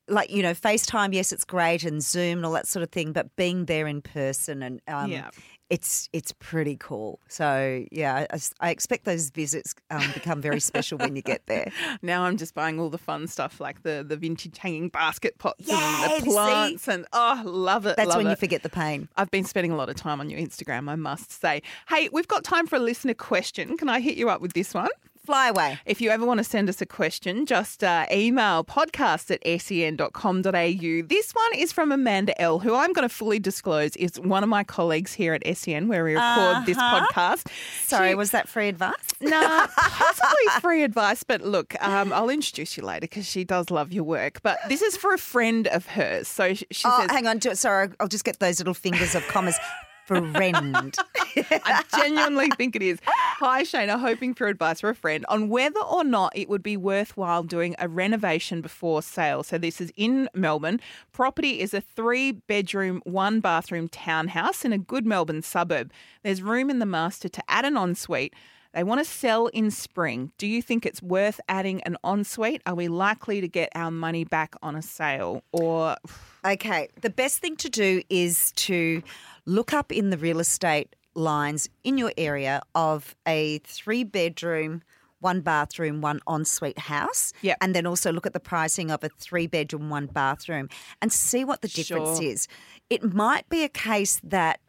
like 0.08 0.30
you 0.30 0.44
know 0.44 0.54
FaceTime. 0.54 1.14
Yes, 1.14 1.32
it's 1.32 1.46
great, 1.46 1.84
and 1.84 2.04
Zoom 2.04 2.40
and 2.40 2.46
all 2.46 2.52
that 2.54 2.68
sort 2.68 2.84
of 2.84 2.92
thing. 2.92 3.12
But 3.12 3.36
being 3.36 3.66
there 3.66 3.88
in 3.88 4.02
person 4.02 4.62
and 4.62 4.80
um, 4.88 5.10
Yeah. 5.12 5.30
it's 5.72 6.10
it's 6.14 6.32
pretty 6.34 6.78
cool. 6.80 7.20
So 7.28 7.84
yeah, 7.92 8.28
I, 8.32 8.38
I 8.60 8.70
expect 8.70 9.06
those 9.06 9.32
visits 9.32 9.74
um, 9.90 10.04
become 10.14 10.42
very 10.42 10.60
special 10.60 11.00
when 11.00 11.16
you 11.16 11.24
get 11.24 11.48
there. 11.48 11.72
Now 12.04 12.26
I'm 12.26 12.38
just 12.38 12.54
buying 12.54 12.80
all 12.80 12.92
the 12.92 13.00
fun 13.00 13.26
stuff 13.26 13.60
like 13.60 13.82
the 13.82 14.06
the 14.08 14.16
vintage 14.16 14.60
hanging 14.60 14.90
basket 14.90 15.40
pots 15.40 15.66
Yeah, 15.68 16.14
and 16.14 16.22
the 16.22 16.26
plants, 16.30 16.88
and 16.88 17.08
oh, 17.12 17.42
love 17.44 17.88
it. 17.88 17.96
That's 17.98 18.10
love 18.10 18.18
when 18.18 18.28
it. 18.28 18.32
you 18.32 18.36
forget 18.36 18.62
the 18.62 18.70
pain. 18.70 19.10
I've 19.18 19.32
been 19.32 19.44
spending 19.46 19.72
a 19.72 19.76
lot 19.76 19.90
of 19.90 19.96
time 19.96 20.20
on 20.20 20.30
your 20.30 20.40
Instagram, 20.40 20.88
I 20.88 20.96
must 20.96 21.32
say. 21.32 21.64
Hey, 21.90 22.10
we've 22.14 22.28
got 22.28 22.44
time 22.44 22.68
for 22.68 22.76
a 22.76 22.80
listener 22.80 23.16
question. 23.16 23.76
Can 23.76 23.90
I 23.90 24.02
hit 24.02 24.18
you 24.18 24.30
up 24.30 24.40
with 24.42 24.54
this 24.54 24.76
one? 24.76 24.90
Fly 25.26 25.50
away. 25.50 25.80
If 25.86 26.02
you 26.02 26.12
ever 26.12 26.26
want 26.26 26.38
to 26.38 26.44
send 26.44 26.70
us 26.70 26.82
a 26.82 26.86
question, 26.86 27.46
just 27.48 27.84
uh, 27.84 28.06
email 28.12 28.64
podcast 28.64 29.32
at 29.32 29.42
sen.com.au. 29.62 31.08
This 31.08 31.32
one 31.32 31.52
is 31.60 31.72
from 31.72 31.92
Amanda 31.92 32.40
L., 32.40 32.60
who 32.60 32.76
I'm 32.76 32.94
going 32.94 33.08
to 33.08 33.14
fully 33.14 33.40
disclose 33.40 33.96
is 33.96 34.20
one 34.20 34.44
of 34.44 34.50
my 34.50 34.64
colleagues 34.64 35.14
here 35.14 35.34
at 35.34 35.58
SEN, 35.58 35.88
where 35.88 36.04
we 36.04 36.14
record 36.16 36.66
this 36.66 36.78
Uh-huh. 36.78 37.08
podcast. 37.12 37.48
Sorry, 37.84 38.10
She- 38.12 38.16
was 38.16 38.32
that 38.32 38.48
free 38.48 38.68
advice? 38.70 38.94
Nah, 39.22 39.68
possibly 39.76 40.46
free 40.62 40.84
advice, 40.84 41.24
but 41.24 41.42
look, 41.42 41.74
um, 41.82 42.12
I'll 42.14 42.30
introduce 42.30 42.76
you 42.78 42.84
later 42.84 43.02
because 43.02 43.26
she 43.26 43.44
does 43.44 43.72
love 43.72 43.92
your 43.94 44.04
work. 44.04 44.42
But 44.44 44.60
this 44.70 44.82
is 44.82 44.96
for 44.98 45.14
a 45.14 45.18
friend 45.18 45.68
of 45.70 45.88
hers. 45.88 46.28
So 46.28 46.54
she, 46.54 46.66
she 46.70 46.84
Oh, 46.88 47.00
says, 47.02 47.12
hang 47.12 47.26
on. 47.26 47.40
Sorry, 47.56 47.90
I'll 48.00 48.08
just 48.10 48.26
get 48.26 48.40
those 48.40 48.60
little 48.60 48.74
fingers 48.76 49.16
of 49.16 49.26
commas. 49.30 49.58
Friend. 50.06 50.96
I 51.38 51.84
genuinely 51.98 52.50
think 52.58 52.76
it 52.76 52.82
is. 52.82 53.00
Hi, 53.06 53.64
Shaynna, 53.64 54.00
hoping 54.00 54.34
for 54.34 54.48
advice 54.48 54.82
for 54.82 54.90
a 54.90 54.96
friend 54.96 55.26
on 55.30 55.50
whether 55.50 55.80
or 55.80 56.04
not 56.04 56.32
it 56.36 56.48
would 56.48 56.64
be 56.64 56.78
worthwhile 56.78 57.44
doing 57.44 57.76
a 57.80 57.88
renovation 57.88 58.62
before 58.62 59.02
sale. 59.02 59.44
So, 59.44 59.58
this 59.58 59.82
is 59.82 59.92
in 59.96 60.30
Melbourne. 60.34 60.80
Property 61.12 61.60
is 61.60 61.74
a 61.74 61.82
three 61.82 62.32
bedroom, 62.34 63.02
one 63.06 63.40
bathroom 63.40 63.88
townhouse 63.88 64.64
in 64.64 64.72
a 64.72 64.78
good 64.78 65.06
Melbourne 65.06 65.42
suburb. 65.42 65.92
There's 66.24 66.42
room 66.42 66.70
in 66.70 66.80
the 66.80 66.86
master 66.86 67.28
to 67.28 67.44
add 67.50 67.66
an 67.66 67.76
ensuite. 67.76 68.34
They 68.76 68.84
want 68.84 69.00
to 69.00 69.06
sell 69.06 69.48
in 69.48 69.72
spring. 69.72 70.34
Do 70.38 70.46
you 70.46 70.62
think 70.62 70.86
it's 70.86 71.02
worth 71.02 71.40
adding 71.48 71.82
an 71.84 71.96
ensuite? 72.04 72.62
Are 72.66 72.76
we 72.76 72.90
likely 72.90 73.40
to 73.40 73.48
get 73.48 73.70
our 73.74 73.90
money 73.90 74.26
back 74.26 74.54
on 74.62 74.76
a 74.76 74.82
sale? 74.82 75.44
Or 75.54 75.96
Okay, 76.46 76.90
the 77.02 77.10
best 77.10 77.40
thing 77.40 77.56
to 77.56 77.70
do 77.70 78.04
is 78.10 78.52
to 78.58 79.02
look 79.46 79.74
up 79.74 79.92
in 79.92 80.10
the 80.10 80.18
real 80.18 80.40
estate 80.42 80.94
lines 81.16 81.70
in 81.86 81.98
your 81.98 82.12
area 82.18 82.62
of 82.76 83.16
a 83.26 83.60
three 83.60 84.04
bedroom, 84.04 84.84
one 85.22 85.40
bathroom, 85.40 86.02
one 86.02 86.20
ensuite 86.28 86.78
house. 86.78 87.32
Yep. 87.42 87.58
And 87.62 87.74
then 87.74 87.88
also 87.88 88.12
look 88.12 88.26
at 88.28 88.34
the 88.34 88.42
pricing 88.42 88.92
of 88.92 89.04
a 89.06 89.10
three 89.18 89.48
bedroom, 89.48 89.90
one 89.90 90.08
bathroom 90.08 90.68
and 91.02 91.14
see 91.14 91.46
what 91.46 91.62
the 91.62 91.70
difference 91.70 92.20
Sure. 92.20 92.28
is. 92.28 92.48
It 92.90 93.14
might 93.14 93.48
be 93.50 93.64
a 93.64 93.70
case 93.70 94.20
that 94.22 94.60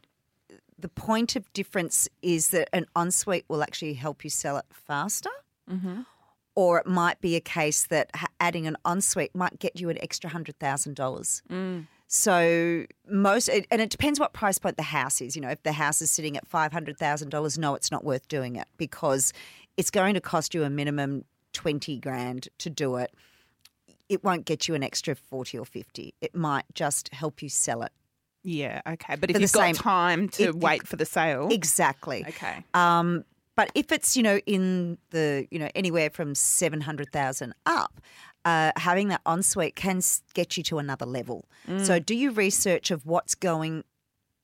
the 0.79 0.89
point 0.89 1.37
of 1.37 1.53
difference 1.53 2.09
is 2.23 2.49
that 2.49 2.69
an 2.73 2.87
ensuite 2.95 3.45
will 3.49 3.62
actually 3.62 3.95
help 3.95 4.25
you 4.25 4.31
sell 4.31 4.57
it 4.59 4.67
faster. 4.71 5.31
Mm-hmm. 5.71 6.03
Or 6.55 6.79
it 6.79 6.87
might 6.87 7.21
be 7.21 7.37
a 7.37 7.41
case 7.41 7.85
that 7.87 8.11
adding 8.41 8.67
an 8.67 8.79
ensuite 8.87 9.35
might 9.35 9.59
get 9.59 9.79
you 9.79 9.91
an 9.91 9.99
extra 10.01 10.31
hundred 10.31 10.59
thousand 10.59 10.97
dollars. 10.97 11.43
Mm. 11.51 11.87
So 12.09 12.87
most, 13.09 13.49
and 13.49 13.83
it 13.83 13.91
depends 13.91 14.19
what 14.19 14.33
price 14.33 14.59
point 14.59 14.77
the 14.77 14.85
house 14.85 15.21
is. 15.21 15.35
You 15.37 15.43
know, 15.43 15.51
if 15.51 15.62
the 15.65 15.73
house 15.73 16.01
is 16.01 16.11
sitting 16.11 16.37
at 16.37 16.47
five 16.47 16.73
hundred 16.73 16.97
thousand 16.99 17.29
dollars, 17.29 17.59
no, 17.59 17.75
it's 17.75 17.91
not 17.91 18.05
worth 18.05 18.27
doing 18.29 18.57
it 18.57 18.69
because 18.79 19.33
it's 19.77 19.91
going 19.91 20.15
to 20.15 20.21
cost 20.21 20.55
you 20.55 20.62
a 20.62 20.71
minimum 20.71 21.25
twenty 21.53 21.99
grand 21.99 22.49
to 22.59 22.71
do 22.71 22.97
it. 22.97 23.12
It 24.09 24.25
won't 24.25 24.47
get 24.47 24.69
you 24.69 24.75
an 24.75 24.83
extra 24.83 25.15
forty 25.15 25.59
or 25.59 25.67
fifty. 25.67 26.15
It 26.23 26.35
might 26.35 26.65
just 26.73 27.12
help 27.12 27.43
you 27.43 27.51
sell 27.51 27.83
it. 27.83 27.93
Yeah, 28.47 28.81
okay. 28.89 29.17
But 29.17 29.31
if 29.31 29.41
you've 29.41 29.53
got 29.53 29.75
time 29.75 30.29
to 30.31 30.43
you- 30.45 30.53
wait 30.57 30.87
for 30.87 30.95
the 30.97 31.05
sale, 31.05 31.49
Exactly. 31.51 32.25
okay. 32.29 32.65
Um, 32.75 33.25
but 33.57 33.71
if 33.75 33.91
it's 33.91 34.17
you 34.17 34.23
know 34.23 34.39
in 34.47 34.99
the 35.11 35.47
you 35.51 35.59
know 35.59 35.69
anywhere 35.75 36.11
from 36.11 36.35
seven 36.35 36.81
hundred 36.83 37.11
thousand 37.13 37.55
up, 37.67 38.01
uh, 38.45 38.71
having 38.77 39.09
that 39.09 39.21
ensuite 39.27 39.75
can 39.77 40.01
get 40.35 40.57
you 40.57 40.63
to 40.65 40.79
another 40.79 41.07
level. 41.07 41.45
So 41.83 41.99
do 41.99 42.15
you 42.15 42.31
research 42.31 42.91
of 42.93 43.05
what's 43.07 43.35
going 43.35 43.83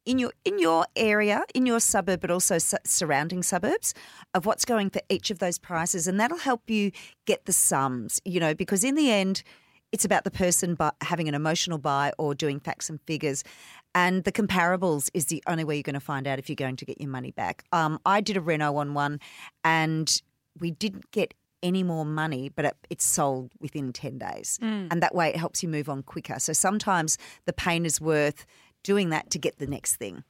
in 0.04 0.18
your 0.18 0.32
in 0.44 0.58
your 0.58 0.86
area, 0.96 1.44
in 1.54 1.66
your 1.66 1.78
suburb, 1.78 2.20
but 2.20 2.30
also 2.30 2.58
su- 2.58 2.78
surrounding 2.84 3.42
suburbs, 3.44 3.94
of 4.34 4.46
what's 4.46 4.64
going 4.64 4.90
for 4.90 5.00
each 5.08 5.30
of 5.30 5.38
those 5.38 5.58
prices, 5.58 6.08
and 6.08 6.18
that'll 6.18 6.38
help 6.38 6.68
you 6.68 6.90
get 7.26 7.44
the 7.44 7.52
sums. 7.52 8.20
You 8.24 8.40
know, 8.40 8.54
because 8.54 8.82
in 8.82 8.94
the 8.96 9.10
end. 9.10 9.42
It's 9.92 10.04
about 10.04 10.24
the 10.24 10.30
person 10.30 10.74
bu- 10.74 10.90
having 11.02 11.28
an 11.28 11.34
emotional 11.34 11.78
buy 11.78 12.12
or 12.18 12.34
doing 12.34 12.58
facts 12.60 12.88
and 12.90 13.00
figures. 13.02 13.44
And 13.94 14.24
the 14.24 14.32
comparables 14.32 15.10
is 15.12 15.26
the 15.26 15.42
only 15.46 15.64
way 15.64 15.76
you're 15.76 15.82
going 15.82 15.94
to 15.94 16.00
find 16.00 16.26
out 16.26 16.38
if 16.38 16.48
you're 16.48 16.56
going 16.56 16.76
to 16.76 16.84
get 16.84 17.00
your 17.00 17.10
money 17.10 17.30
back. 17.30 17.64
Um, 17.72 17.98
I 18.06 18.22
did 18.22 18.36
a 18.36 18.40
reno 18.40 18.76
on 18.76 18.94
one 18.94 19.20
and 19.64 20.22
we 20.58 20.70
didn't 20.70 21.10
get 21.10 21.34
any 21.62 21.82
more 21.82 22.04
money, 22.04 22.48
but 22.48 22.64
it, 22.64 22.76
it 22.90 23.02
sold 23.02 23.52
within 23.60 23.92
10 23.92 24.18
days. 24.18 24.58
And 24.90 25.02
that 25.02 25.14
way 25.14 25.28
it 25.28 25.36
helps 25.36 25.62
you 25.62 25.68
move 25.68 25.88
on 25.88 26.02
quicker. 26.02 26.38
So 26.40 26.52
sometimes 26.52 27.18
the 27.44 27.52
pain 27.52 27.84
is 27.84 28.00
worth 28.00 28.46
doing 28.82 29.10
that 29.10 29.30
to 29.30 29.38
get 29.38 29.58
the 29.58 29.66
next 29.66 29.96
thing. 29.96 30.24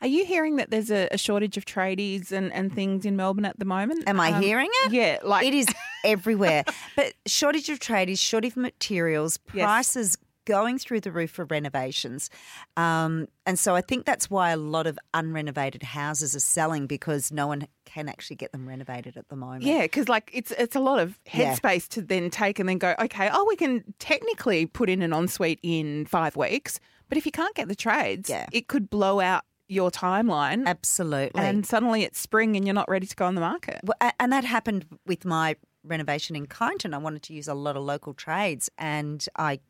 Are 0.00 0.06
you 0.08 0.24
hearing 0.24 0.56
that 0.56 0.70
there's 0.70 0.90
a, 0.90 1.08
a 1.10 1.18
shortage 1.18 1.56
of 1.56 1.64
tradies 1.64 2.32
and, 2.32 2.52
and 2.52 2.74
things 2.74 3.04
in 3.06 3.16
Melbourne 3.16 3.44
at 3.46 3.58
the 3.58 3.64
moment? 3.64 4.04
Am 4.06 4.20
I 4.20 4.32
Um, 4.32 4.42
hearing 4.42 4.68
it? 4.84 4.92
Yeah, 4.92 5.18
like 5.22 5.46
it 5.46 5.54
is 5.54 5.66
everywhere. 6.04 6.64
But 6.96 7.12
shortage 7.26 7.68
of 7.68 7.78
tradies, 7.78 8.18
shortage 8.18 8.52
of 8.52 8.56
materials, 8.58 9.38
Yes. 9.52 9.64
prices 9.64 10.16
going 10.44 10.78
through 10.78 11.00
the 11.00 11.10
roof 11.10 11.32
for 11.32 11.44
renovations. 11.44 12.30
Um, 12.76 13.26
and 13.46 13.58
so 13.58 13.74
I 13.74 13.80
think 13.80 14.04
that's 14.06 14.30
why 14.30 14.50
a 14.50 14.56
lot 14.56 14.86
of 14.86 14.96
unrenovated 15.12 15.82
houses 15.82 16.36
are 16.36 16.40
selling 16.40 16.86
because 16.86 17.32
no 17.32 17.48
one 17.48 17.66
can 17.84 18.08
actually 18.08 18.36
get 18.36 18.52
them 18.52 18.68
renovated 18.68 19.16
at 19.16 19.28
the 19.28 19.34
moment. 19.34 19.64
Yeah, 19.64 19.82
because 19.82 20.08
like 20.08 20.30
it's 20.32 20.52
it's 20.52 20.76
a 20.76 20.80
lot 20.80 21.00
of 21.00 21.18
Yeah. 21.34 21.52
headspace 21.54 21.88
to 21.88 22.02
then 22.02 22.30
take 22.30 22.60
and 22.60 22.68
then 22.68 22.78
go. 22.78 22.94
Okay, 23.00 23.28
oh, 23.32 23.44
we 23.48 23.56
can 23.56 23.82
technically 23.98 24.66
put 24.66 24.88
in 24.88 25.02
an 25.02 25.12
ensuite 25.12 25.58
in 25.64 26.06
five 26.06 26.36
weeks, 26.36 26.78
but 27.08 27.18
if 27.18 27.26
you 27.26 27.32
can't 27.32 27.54
get 27.56 27.66
the 27.66 27.74
trades, 27.74 28.30
Yeah. 28.30 28.46
it 28.52 28.68
could 28.68 28.88
blow 28.88 29.18
out 29.20 29.42
your 29.68 29.90
timeline, 29.90 30.66
Absolutely. 30.66 31.40
and 31.40 31.66
suddenly 31.66 32.02
it's 32.02 32.18
spring 32.20 32.56
and 32.56 32.66
you're 32.66 32.74
not 32.74 32.88
ready 32.88 33.06
to 33.06 33.16
go 33.16 33.26
on 33.26 33.34
the 33.34 33.40
market. 33.40 33.80
Well, 33.82 34.12
and 34.20 34.32
that 34.32 34.44
happened 34.44 34.86
with 35.06 35.24
my 35.24 35.56
renovation 35.84 36.36
in 36.36 36.46
Kyneton. 36.46 36.94
I 36.94 36.98
wanted 36.98 37.22
to 37.24 37.34
use 37.34 37.48
a 37.48 37.54
lot 37.54 37.76
of 37.76 37.82
local 37.82 38.14
trades, 38.14 38.70
and 38.78 39.26
I 39.36 39.60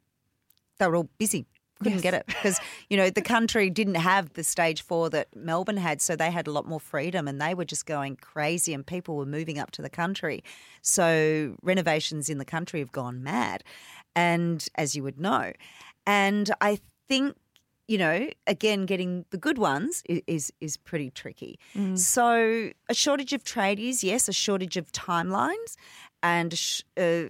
they 0.78 0.86
were 0.86 0.96
all 0.96 1.08
busy. 1.18 1.46
Couldn't 1.82 1.94
Yes. 1.94 2.02
get 2.02 2.14
it 2.14 2.26
because 2.26 2.58
you 2.88 2.96
know 2.96 3.10
the 3.10 3.20
country 3.20 3.68
didn't 3.68 3.96
have 3.96 4.32
the 4.32 4.42
stage 4.42 4.80
four 4.80 5.10
that 5.10 5.28
Melbourne 5.36 5.76
had, 5.76 6.00
so 6.00 6.16
they 6.16 6.30
had 6.30 6.46
a 6.46 6.50
lot 6.50 6.66
more 6.66 6.80
freedom, 6.80 7.28
and 7.28 7.38
they 7.40 7.52
were 7.54 7.66
just 7.66 7.84
going 7.84 8.16
crazy, 8.16 8.72
and 8.72 8.86
people 8.86 9.14
were 9.16 9.26
moving 9.26 9.58
up 9.58 9.70
to 9.72 9.82
the 9.82 9.90
country. 9.90 10.42
So 10.80 11.54
renovations 11.62 12.30
in 12.30 12.38
the 12.38 12.46
country 12.46 12.80
have 12.80 12.92
gone 12.92 13.22
mad, 13.22 13.62
and 14.14 14.66
as 14.76 14.96
you 14.96 15.02
would 15.02 15.20
know, 15.20 15.52
and 16.06 16.50
I 16.62 16.80
think 17.08 17.36
you 17.88 17.98
know, 17.98 18.28
again, 18.46 18.84
getting 18.86 19.24
the 19.30 19.38
good 19.38 19.58
ones 19.58 20.02
i- 20.10 20.22
is 20.26 20.52
is 20.60 20.76
pretty 20.76 21.10
tricky. 21.10 21.58
So 21.96 22.70
a 22.88 22.94
shortage 22.94 23.32
of 23.32 23.44
tradies, 23.44 24.02
yes, 24.02 24.28
a 24.28 24.32
shortage 24.32 24.76
of 24.76 24.90
timelines, 24.92 25.76
and 26.22 26.56
sh- 26.56 26.82
uh, 26.96 27.24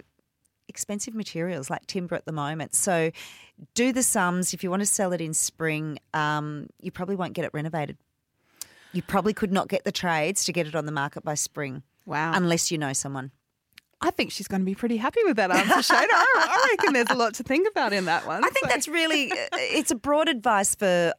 expensive 0.67 1.13
materials 1.15 1.69
like 1.69 1.85
timber 1.87 2.15
at 2.15 2.25
the 2.25 2.31
moment. 2.31 2.75
So 2.75 3.11
do 3.73 3.91
the 3.93 4.03
sums. 4.03 4.53
If 4.53 4.63
you 4.63 4.69
want 4.69 4.81
to 4.81 4.85
sell 4.85 5.13
it 5.13 5.21
in 5.21 5.33
spring, 5.33 5.99
um, 6.13 6.67
you 6.81 6.91
probably 6.91 7.15
won't 7.15 7.33
get 7.33 7.45
it 7.45 7.51
renovated. 7.53 7.97
You 8.93 9.01
probably 9.03 9.33
could 9.33 9.51
not 9.51 9.67
get 9.69 9.83
the 9.83 9.91
trades 9.91 10.43
to 10.45 10.53
get 10.53 10.65
it 10.67 10.75
on 10.75 10.85
the 10.85 10.91
market 10.91 11.23
by 11.23 11.35
spring. 11.35 11.83
Wow. 12.05 12.31
Unless 12.33 12.71
you 12.71 12.77
know 12.77 12.93
someone. 12.93 13.31
I 14.01 14.11
think 14.11 14.31
she's 14.31 14.47
going 14.47 14.61
to 14.61 14.65
be 14.65 14.75
pretty 14.75 14.97
happy 14.97 15.21
with 15.25 15.37
that 15.37 15.49
answer, 15.51 15.93
Shaynna. 15.93 16.07
I, 16.11 16.45
I 16.49 16.67
reckon 16.77 16.93
there's 16.93 17.09
a 17.09 17.15
lot 17.15 17.33
to 17.35 17.43
think 17.43 17.67
about 17.67 17.93
in 17.93 18.05
that 18.05 18.27
one. 18.27 18.43
I 18.43 18.49
think 18.49 18.65
So- 18.67 18.69
that's 18.69 18.87
really 18.87 19.31
uh, 19.31 19.35
it's 19.53 19.91
a 19.91 19.95
broad 19.95 20.29
advice 20.29 20.75
for 20.75 21.13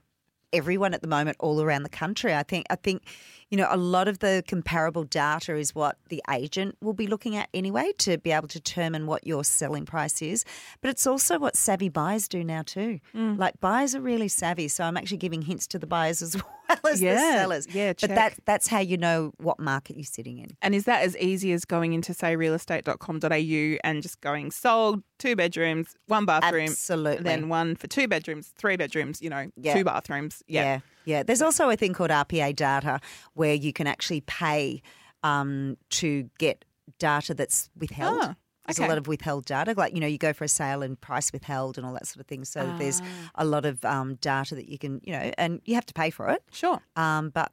everyone 0.53 0.95
at 0.95 1.03
the 1.03 1.09
moment 1.09 1.37
all 1.41 1.61
around 1.61 1.83
the 1.83 1.88
country. 1.91 2.35
I 2.35 2.43
think 2.43 2.67
I 2.71 2.77
think 2.77 3.03
you 3.51 3.57
know 3.59 3.67
a 3.71 3.77
lot 3.77 4.09
of 4.09 4.21
the 4.21 4.43
comparable 4.47 5.05
data 5.05 5.57
is 5.57 5.75
what 5.75 5.97
the 6.09 6.23
agent 6.31 6.77
will 6.81 6.93
be 6.95 7.07
looking 7.07 7.37
at 7.37 7.49
anyway 7.53 7.93
to 7.99 8.17
be 8.19 8.31
able 8.31 8.49
to 8.49 8.59
determine 8.61 9.07
what 9.07 9.27
your 9.27 9.43
selling 9.45 9.85
price 9.85 10.23
is. 10.23 10.45
But 10.81 10.91
it's 10.91 11.07
also 11.07 11.38
what 11.38 11.57
savvy 11.57 11.88
buyers 11.88 12.29
do 12.29 12.45
now 12.45 12.62
too. 12.62 13.01
Mm. 13.14 13.38
Like 13.38 13.61
buyers 13.61 13.95
are 13.95 14.01
really 14.01 14.29
savvy, 14.29 14.69
so 14.69 14.85
I'm 14.85 14.97
actually 14.97 15.19
giving 15.19 15.43
hints 15.43 15.67
to 15.69 15.79
the 15.79 15.87
buyers 15.87 16.23
as 16.23 16.35
well 16.43 16.45
as 16.90 17.00
Yeah, 17.02 17.14
the 17.14 17.20
sellers. 17.40 17.66
yeah, 17.74 17.92
but 18.00 18.11
that 18.11 18.35
that's 18.44 18.66
how 18.68 18.78
you 18.81 18.96
know 18.96 19.33
what 19.38 19.59
market 19.61 19.96
you're 19.96 20.04
sitting 20.04 20.38
in. 20.38 20.48
And 20.62 20.74
is 20.74 20.85
that 20.85 21.02
as 21.02 21.16
easy 21.16 21.52
as 21.52 21.64
going 21.64 21.92
into, 21.92 22.12
say, 22.14 22.37
realestate.com.au 22.37 23.78
and 23.85 24.02
just 24.02 24.20
going 24.20 24.50
sold, 24.50 25.02
two 25.18 25.37
bedrooms, 25.37 25.94
one 26.07 26.26
bathroom, 26.26 26.68
Absolutely. 26.68 27.22
then 27.24 27.48
one 27.48 27.76
for 27.76 27.87
two 27.87 28.09
bedrooms, 28.09 28.52
three 28.59 28.76
bedrooms, 28.76 29.20
you 29.22 29.31
know, 29.31 29.50
Yeah. 29.57 29.74
two 29.74 29.85
bathrooms? 29.85 30.42
Yeah. 30.46 30.62
Yeah, 30.62 30.81
yeah. 31.04 31.22
There's 31.22 31.42
also 31.42 31.70
a 31.70 31.76
thing 31.76 31.92
called 31.92 32.11
RPA 32.11 32.52
data 32.54 33.00
where 33.35 33.54
you 33.54 33.72
can 33.72 33.87
actually 33.87 34.20
pay 34.22 34.83
um, 35.22 35.76
to 35.90 36.28
get 36.38 36.64
data 36.98 37.35
that's 37.35 37.70
withheld. 37.76 38.18
Ah, 38.22 38.35
There's 38.68 38.78
okay. 38.78 38.87
a 38.87 38.88
lot 38.88 38.98
of 38.98 39.09
withheld 39.09 39.46
data, 39.46 39.74
like 39.76 39.94
you 39.94 40.00
know, 40.00 40.07
you 40.07 40.18
go 40.18 40.33
for 40.33 40.44
a 40.44 40.48
sale 40.48 40.83
and 40.83 41.00
price 41.00 41.33
withheld 41.33 41.78
and 41.78 41.87
all 41.87 41.94
that 41.94 42.07
sort 42.07 42.20
of 42.20 42.26
thing. 42.26 42.44
So 42.44 42.70
there's 42.78 43.00
Ah. 43.00 43.31
a 43.37 43.44
lot 43.44 43.64
of 43.64 43.83
um, 43.85 44.16
data 44.16 44.54
that 44.54 44.68
you 44.68 44.78
can, 44.78 45.00
you 45.04 45.12
know, 45.12 45.33
and 45.38 45.61
you 45.64 45.74
have 45.74 45.87
to 45.87 45.94
pay 45.94 46.11
for 46.11 46.28
it. 46.28 46.42
Sure. 46.52 46.81
Um, 46.94 47.31
but 47.31 47.50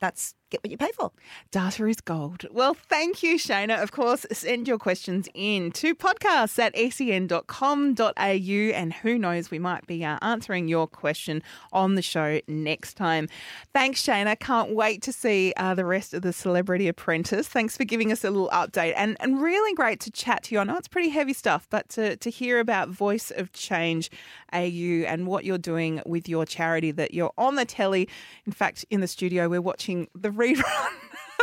that's 0.00 0.34
get 0.52 0.62
what 0.62 0.70
you 0.70 0.76
pay 0.76 0.92
for. 0.92 1.10
Data 1.50 1.86
is 1.86 2.00
gold. 2.00 2.46
Well, 2.50 2.74
thank 2.74 3.22
you, 3.22 3.38
Shaynna. 3.38 3.82
Of 3.82 3.90
course, 3.90 4.24
send 4.32 4.68
your 4.68 4.78
questions 4.78 5.28
in 5.34 5.72
to 5.72 5.94
podcasts 5.94 6.58
at 6.58 6.76
sen.com.au 6.76 8.12
and 8.16 8.92
who 8.92 9.18
knows, 9.18 9.50
we 9.50 9.58
might 9.58 9.86
be 9.86 10.04
uh, 10.04 10.18
answering 10.22 10.68
your 10.68 10.86
question 10.86 11.42
on 11.72 11.94
the 11.94 12.02
show 12.02 12.40
next 12.46 12.94
time. 12.94 13.28
Thanks, 13.72 14.02
Shaynna. 14.02 14.38
Can't 14.38 14.74
wait 14.74 15.02
to 15.02 15.12
see 15.12 15.52
uh, 15.56 15.74
the 15.74 15.84
rest 15.84 16.14
of 16.14 16.22
the 16.22 16.32
Celebrity 16.32 16.86
Apprentice. 16.86 17.48
Thanks 17.48 17.76
for 17.76 17.84
giving 17.84 18.12
us 18.12 18.22
a 18.22 18.30
little 18.30 18.50
update 18.50 18.94
and, 18.96 19.16
and 19.20 19.42
really 19.42 19.74
great 19.74 20.00
to 20.00 20.10
chat 20.10 20.44
to 20.44 20.54
you. 20.54 20.60
I 20.60 20.64
know 20.64 20.76
it's 20.76 20.88
pretty 20.88 21.08
heavy 21.08 21.32
stuff, 21.32 21.66
but 21.70 21.88
to, 21.90 22.16
to 22.16 22.30
hear 22.30 22.60
about 22.60 22.88
Voice 22.90 23.30
of 23.30 23.52
Change 23.52 24.10
AU 24.52 25.04
and 25.06 25.26
what 25.26 25.44
you're 25.44 25.58
doing 25.58 26.02
with 26.04 26.28
your 26.28 26.44
charity 26.44 26.90
that 26.90 27.14
you're 27.14 27.32
on 27.38 27.56
the 27.56 27.64
telly. 27.64 28.08
In 28.44 28.52
fact, 28.52 28.84
in 28.90 29.00
the 29.00 29.08
studio, 29.08 29.48
we're 29.48 29.62
watching 29.62 30.08
the 30.14 30.30
rerun 30.42 30.92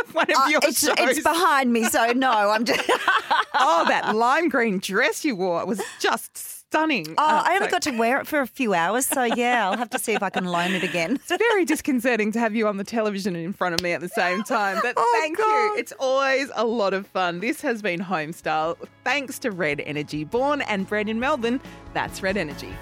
of 0.00 0.14
one 0.14 0.30
of 0.30 0.36
Uh, 0.36 0.48
your 0.48 0.60
it's, 0.64 0.80
shows. 0.84 0.94
it's 0.98 1.22
behind 1.22 1.72
me, 1.72 1.84
so 1.84 2.12
no, 2.12 2.30
I'm 2.30 2.64
just. 2.64 2.80
oh, 3.54 3.84
that 3.88 4.14
lime 4.14 4.48
green 4.48 4.78
dress 4.78 5.24
you 5.24 5.36
wore 5.36 5.64
was 5.66 5.80
just 6.00 6.36
stunning. 6.36 7.06
Oh, 7.18 7.22
Uh, 7.24 7.42
I 7.44 7.54
only 7.56 7.66
so- 7.66 7.70
got 7.72 7.82
to 7.82 7.98
wear 7.98 8.20
it 8.20 8.26
for 8.28 8.40
a 8.40 8.46
few 8.46 8.74
hours, 8.74 9.04
so 9.06 9.24
yeah, 9.24 9.68
I'll 9.68 9.76
have 9.76 9.90
to 9.90 9.98
see 9.98 10.12
if 10.12 10.22
I 10.22 10.30
can 10.30 10.44
loan 10.44 10.70
it 10.72 10.84
again. 10.84 11.16
It's 11.16 11.36
very 11.36 11.64
disconcerting 11.64 12.30
to 12.32 12.38
have 12.38 12.54
you 12.54 12.68
on 12.68 12.76
the 12.76 12.84
television 12.84 13.34
and 13.34 13.44
in 13.44 13.52
front 13.52 13.74
of 13.74 13.82
me 13.82 13.92
at 13.92 14.00
the 14.00 14.08
same 14.08 14.42
time. 14.44 14.78
But 14.82 14.94
Oh, 14.96 15.18
thank 15.20 15.36
God. 15.36 15.46
you. 15.46 15.74
It's 15.78 15.92
always 15.98 16.48
a 16.54 16.64
lot 16.64 16.94
of 16.94 17.06
fun. 17.08 17.40
This 17.40 17.60
has 17.62 17.82
been 17.82 18.00
Homestyle. 18.00 18.76
Thanks 19.04 19.38
to 19.40 19.50
Red 19.50 19.80
Energy. 19.80 20.22
Born 20.24 20.60
and 20.62 20.86
bred 20.86 21.08
in 21.08 21.18
Melbourne, 21.18 21.60
that's 21.92 22.22
Red 22.22 22.36
Energy. 22.36 22.72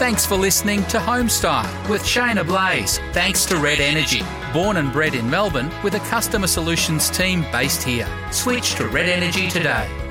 Thanks 0.00 0.24
for 0.24 0.36
listening 0.36 0.82
to 0.84 0.96
Homestyle 0.96 1.90
with 1.90 2.00
Shaynna 2.00 2.46
Blaze. 2.46 2.98
Thanks 3.12 3.44
to 3.44 3.56
Red 3.58 3.80
Energy. 3.80 4.22
Born 4.50 4.78
and 4.78 4.90
bred 4.90 5.14
in 5.14 5.28
Melbourne 5.28 5.70
with 5.84 5.94
a 5.94 5.98
customer 5.98 6.46
solutions 6.46 7.10
team 7.10 7.42
based 7.52 7.82
here. 7.82 8.08
Switch 8.32 8.76
to 8.76 8.88
Red 8.88 9.10
Energy 9.10 9.48
today. 9.48 10.09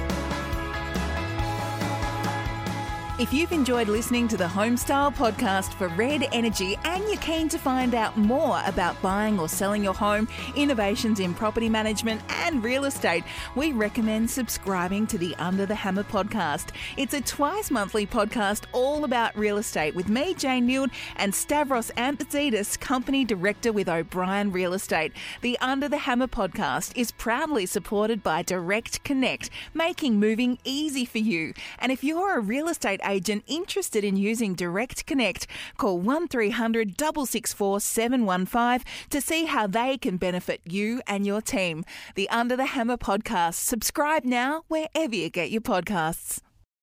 If 3.19 3.34
you've 3.34 3.51
enjoyed 3.51 3.89
listening 3.89 4.29
to 4.29 4.38
the 4.38 4.45
Homestyle 4.45 5.13
podcast 5.13 5.73
for 5.73 5.89
Red 5.89 6.29
Energy 6.32 6.77
and 6.86 7.03
you're 7.03 7.17
keen 7.17 7.49
to 7.49 7.60
find 7.60 7.93
out 7.93 8.15
more 8.15 8.62
about 8.65 9.01
buying 9.01 9.38
or 9.41 9.49
selling 9.49 9.84
your 9.84 9.93
home, 9.93 10.25
innovations 10.55 11.19
in 11.19 11.34
property 11.34 11.67
management 11.67 12.21
and 12.29 12.63
real 12.63 12.86
estate, 12.86 13.25
we 13.58 13.73
recommend 13.73 14.29
subscribing 14.29 15.05
to 15.08 15.17
the 15.17 15.36
Under 15.36 15.65
the 15.65 15.75
Hammer 15.75 16.05
podcast. 16.05 16.69
It's 16.95 17.13
a 17.13 17.19
twice 17.19 17.69
monthly 17.69 18.08
podcast 18.08 18.63
all 18.71 19.03
about 19.03 19.38
real 19.38 19.58
estate 19.58 19.95
with 19.95 20.08
me, 20.08 20.34
Jane 20.34 20.65
Neild, 20.65 20.89
and 21.17 21.36
Stavros 21.36 21.91
Ampitzidis, 21.97 22.79
company 22.79 23.25
director 23.25 23.73
with 23.73 23.89
O'Brien 23.89 24.49
Real 24.49 24.73
Estate. 24.73 25.12
The 25.41 25.60
Under 25.60 25.89
the 25.89 25.97
Hammer 25.97 26.27
podcast 26.27 26.93
is 26.95 27.12
proudly 27.12 27.65
supported 27.65 28.23
by 28.23 28.43
Direct 28.43 29.03
Connect, 29.03 29.49
making 29.73 30.21
moving 30.21 30.58
easy 30.63 31.03
for 31.03 31.17
you. 31.17 31.53
And 31.79 31.91
if 31.91 32.01
you're 32.01 32.38
a 32.38 32.39
real 32.39 32.69
estate 32.69 33.01
agent 33.09 33.43
interested 33.47 34.03
in 34.03 34.15
using 34.15 34.53
Direct 34.53 35.05
Connect, 35.05 35.47
call 35.77 35.99
1300 35.99 36.99
664 36.99 37.79
715 37.79 38.85
to 39.09 39.21
see 39.21 39.45
how 39.45 39.67
they 39.67 39.97
can 39.97 40.17
benefit 40.17 40.61
you 40.65 41.01
and 41.07 41.25
your 41.25 41.41
team. 41.41 41.83
The 42.15 42.29
Under 42.29 42.55
the 42.55 42.67
Hammer 42.67 42.97
podcast. 42.97 43.55
Subscribe 43.55 44.23
now 44.23 44.63
wherever 44.67 45.15
you 45.15 45.29
get 45.29 45.51
your 45.51 45.61
podcasts. 45.61 46.41